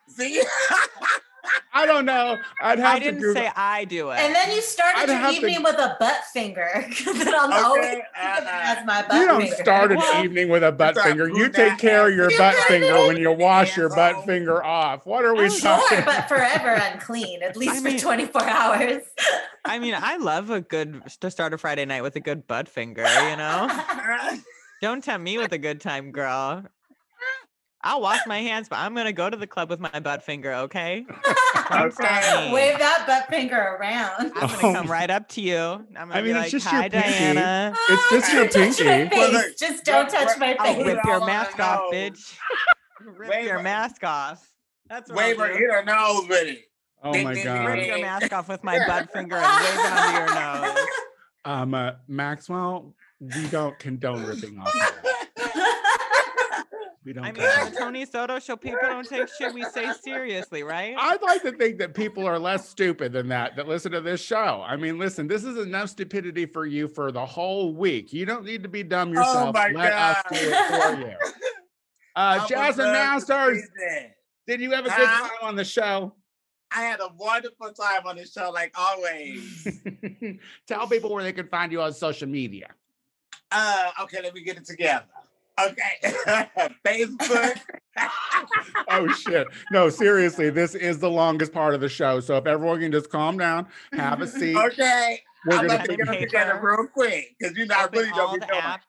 [0.10, 0.42] See?
[1.74, 2.38] I don't know.
[2.62, 3.42] I'd have I to didn't Google.
[3.42, 4.18] say I do it.
[4.20, 6.70] And then you started I'd your have to- evening with a butt finger.
[6.74, 9.56] that I'm always Okay, thinking as uh, my butt you don't finger.
[9.56, 11.30] start an Well, evening with a butt start finger.
[11.30, 15.06] You take care of your butt finger when you wash your butt finger off.
[15.06, 16.04] What are we Sure, talking?
[16.06, 19.04] but forever unclean, at least mean- for 24 hours.
[19.64, 22.68] I mean, I love a good to start a Friday night with a good butt
[22.68, 23.04] finger.
[23.30, 23.70] You know,
[24.82, 26.64] don't tempt me with a good time, girl.
[27.84, 30.52] I'll wash my hands, but I'm gonna go to the club with my butt finger.
[30.54, 31.06] Okay,
[31.70, 32.54] Don't stop me.
[32.54, 34.32] Wave that butt finger around.
[34.36, 35.56] I'm gonna come right up to you.
[35.58, 37.10] I'm gonna I mean, be it's like, just your "Hi, pinky.
[37.10, 39.16] Diana." It's just your Don't touch my pinky.
[39.18, 40.86] Well, look, Just don't touch my rub- I'll face.
[40.86, 42.38] rip your mask off, bitch.
[43.06, 44.52] rip Wave your her- mask off.
[44.90, 45.54] That's what I'll Wave her, do.
[45.54, 46.60] hit her nose with it.
[47.04, 47.66] Oh Ding, my ding, god.
[47.68, 50.88] Rip your mask off with my butt finger and wave it under your nose.
[51.46, 54.74] Um, uh, Maxwell, we don't condone ripping off.
[57.08, 57.24] We don't.
[57.24, 60.64] I mean, condone on the Tony Soto show, people don't take shit we say seriously,
[60.64, 60.94] right?
[61.00, 64.20] I'd like to think that people are less stupid than that that listen to this
[64.20, 64.62] show.
[64.68, 68.12] I mean, listen, this is enough stupidity for you for the whole week.
[68.12, 69.56] You don't need to be dumb yourself.
[69.56, 71.16] my Let us do it for you.
[72.16, 73.62] Uh, I would Jasmine love Masters,
[74.48, 76.16] did you have a good time on the show?
[76.72, 79.68] I had a wonderful time on the show, like always.
[80.68, 82.70] Tell people where they can find you on social media.
[83.52, 85.06] Uh, okay, let me get it together.
[85.60, 86.14] Okay,
[86.86, 87.60] Facebook.
[88.90, 89.48] Oh shit!
[89.72, 92.20] No, seriously, this is the longest part of the show.
[92.20, 94.56] So if everyone can just calm down, have a seat.
[94.56, 96.78] okay, We're I'm gonna about to get and them together paper.
[96.78, 98.62] real quick because you know I really all don't the be doing.
[98.62, 98.80] apps.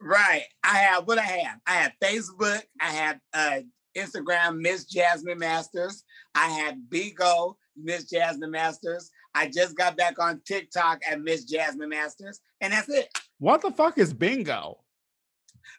[0.00, 1.58] Right, I have what I have.
[1.66, 2.62] I have Facebook.
[2.80, 3.58] I have uh,
[3.96, 6.04] Instagram, Miss Jasmine Masters.
[6.36, 9.10] I have Bigo, Miss Jasmine Masters.
[9.34, 13.08] I just got back on TikTok at Miss Jasmine Masters, and that's it.
[13.40, 14.78] What the fuck is bingo?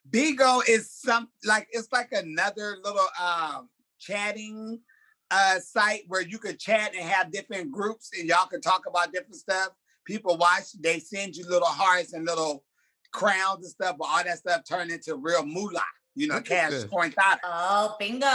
[0.09, 3.69] Bigo is some like it's like another little um
[3.99, 4.79] chatting
[5.31, 9.11] uh site where you could chat and have different groups and y'all can talk about
[9.13, 9.69] different stuff.
[10.05, 12.63] People watch, they send you little hearts and little
[13.11, 15.83] crowns and stuff, but all that stuff turned into real moolah.
[16.15, 16.85] you know, Look cash this.
[16.85, 17.37] corntada.
[17.43, 18.25] Oh, bingo.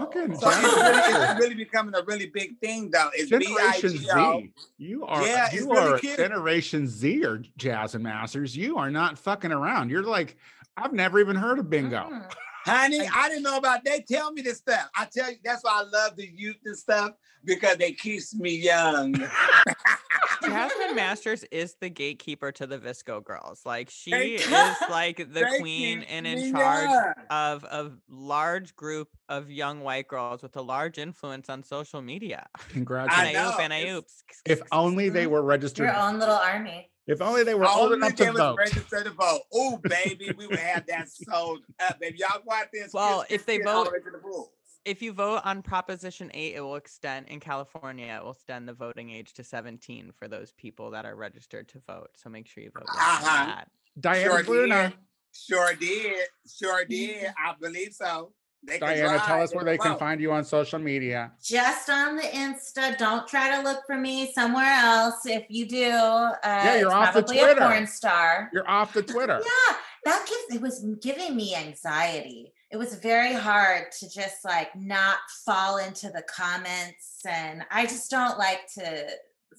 [0.00, 3.08] Look at So it's really, it's really becoming a really big thing, though.
[3.14, 4.40] It's Generation B-I-G-O.
[4.40, 4.52] Z.
[4.78, 6.16] You are Yeah, you are cute.
[6.16, 8.56] Generation Z or Jasmine Masters.
[8.56, 9.90] You are not fucking around.
[9.90, 10.36] You're like,
[10.76, 12.08] I've never even heard of bingo.
[12.12, 12.32] Mm.
[12.64, 14.88] Honey, I didn't know about they tell me this stuff.
[14.96, 17.10] I tell you, that's why I love the youth and stuff
[17.44, 19.14] because they keeps me young.
[20.42, 23.62] Jasmine Masters is the gatekeeper to the VSCO girls.
[23.64, 29.80] Like she is like the queen and in charge of a large group of young
[29.80, 32.46] white girls with a large influence on social media.
[32.68, 33.28] Congratulations.
[33.28, 34.42] I know, Anayoop, it's- oops.
[34.44, 35.86] If only they were registered.
[35.86, 36.90] Your own little army.
[37.06, 38.56] If only they were old Only enough they to was vote.
[38.58, 39.40] registered to vote.
[39.52, 42.18] Oh, baby, we would have that sold up, baby.
[42.18, 42.86] Y'all go out there.
[42.92, 44.44] Well, skip, if they skip, skip all the vote- the.
[44.84, 48.72] If you vote on Proposition 8, it will extend in California, it will extend the
[48.72, 52.10] voting age to 17 for those people that are registered to vote.
[52.16, 53.46] So make sure you vote Uh-huh.
[53.46, 53.68] that.
[54.00, 54.88] Diana Sure Luna.
[54.88, 54.98] did.
[55.34, 56.26] Sure did.
[56.52, 57.26] Sure did.
[57.38, 58.32] I believe so.
[58.64, 61.32] They Diana, tell us where they can find you on social media.
[61.42, 62.96] Just on the Insta.
[62.96, 65.26] Don't try to look for me somewhere else.
[65.26, 67.60] If you do, uh, you're off the Twitter.
[67.60, 68.50] a porn star.
[68.52, 69.42] You're off the Twitter.
[69.52, 72.52] Yeah, that gives it was giving me anxiety.
[72.70, 78.10] It was very hard to just like not fall into the comments, and I just
[78.10, 79.08] don't like to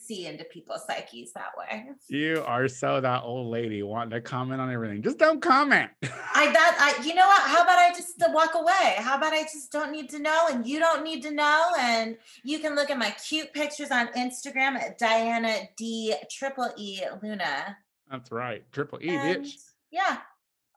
[0.04, 1.86] see into people's psyches that way.
[2.10, 5.02] You are so that old lady wanting to comment on everything.
[5.02, 5.90] Just don't comment.
[6.04, 7.42] I that I you know what?
[7.44, 8.96] How about I just walk away?
[8.98, 12.18] How about I just don't need to know, and you don't need to know, and
[12.44, 17.78] you can look at my cute pictures on Instagram at Diana D Triple E Luna.
[18.12, 18.64] That's right.
[18.72, 19.54] Triple E, And, bitch.
[19.92, 20.18] yeah,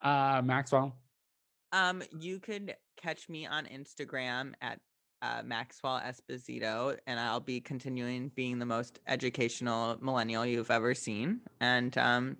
[0.02, 0.96] Uh, Maxwell.
[1.72, 4.78] Um, you could catch me on Instagram at
[5.22, 11.40] uh, Maxwell Esposito, and I'll be continuing being the most educational millennial you've ever seen.
[11.60, 12.36] And um,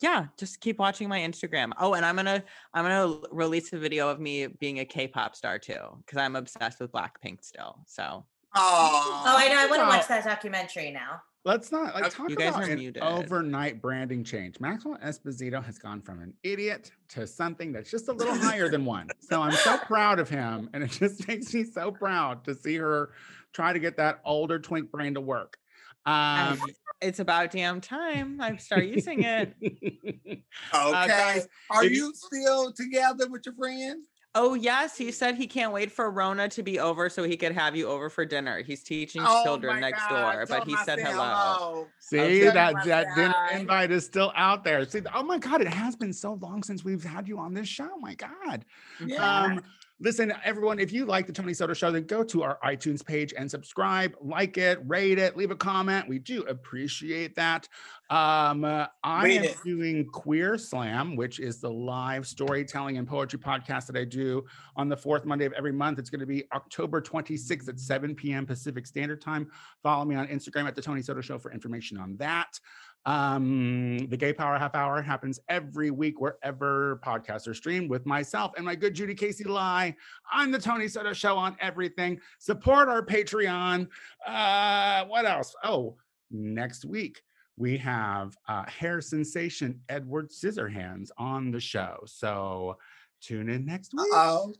[0.00, 1.72] yeah, just keep watching my Instagram.
[1.80, 2.42] Oh, and I'm gonna
[2.74, 6.80] I'm gonna release a video of me being a K-pop star too, because I'm obsessed
[6.80, 7.78] with Blackpink still.
[7.86, 8.24] So
[8.58, 9.58] Oh, Oh, I know.
[9.58, 11.20] I want to watch that documentary now.
[11.46, 13.02] Let's not like talk you guys about are an muted.
[13.04, 14.58] overnight branding change.
[14.58, 18.84] Maxwell Esposito has gone from an idiot to something that's just a little higher than
[18.84, 19.08] one.
[19.20, 22.74] So I'm so proud of him, and it just makes me so proud to see
[22.78, 23.10] her
[23.52, 25.56] try to get that older twink brain to work.
[26.04, 26.58] Um,
[27.00, 29.54] it's about damn time I start using it.
[29.62, 30.42] okay.
[30.74, 34.02] guys, Are you- you still together with your friend?
[34.38, 37.52] Oh yes, he said he can't wait for Rona to be over so he could
[37.52, 38.62] have you over for dinner.
[38.62, 41.88] He's teaching Oh children next God, door, tell but he said said hello.
[41.98, 42.50] See Okay.
[42.50, 43.60] that Oh my that dinner God.
[43.60, 44.84] invite is still out there.
[44.84, 47.66] See, oh my God, it has been so long since we've had you on this
[47.66, 47.96] show.
[47.98, 48.66] My God.
[49.06, 49.44] Yeah.
[49.44, 49.62] Um,
[49.98, 53.32] listen, everyone, if you like the Tony Soto Show, then go to our iTunes page
[53.36, 56.08] and subscribe, like it, rate it, leave a comment.
[56.08, 57.68] We do appreciate that.
[58.10, 59.56] Um, uh, I am it.
[59.64, 64.44] doing Queer Slam, which is the live storytelling and poetry podcast that I do
[64.76, 65.98] on the fourth Monday of every month.
[65.98, 68.46] It's going to be October 26th at 7 p.m.
[68.46, 69.50] Pacific Standard Time.
[69.82, 72.60] Follow me on Instagram at the Tony Soto Show for information on that.
[73.06, 78.52] Um, the Gay Power Half Hour happens every week wherever podcasts are streamed with myself
[78.56, 79.94] and my good Judy Casey Lie.
[80.32, 82.20] I'm the Tony Soto Show on everything.
[82.40, 83.86] Support our Patreon.
[84.26, 85.54] Uh, what else?
[85.62, 85.96] Oh,
[86.32, 87.22] next week
[87.56, 91.98] we have uh, hair sensation Edward Scissorhands on the show.
[92.06, 92.76] So
[93.20, 94.06] tune in next week.
[94.12, 94.52] Oh,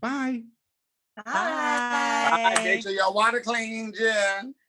[0.00, 0.42] Bye.
[1.24, 2.60] Bye.
[2.64, 4.54] make sure your water clean, Jen.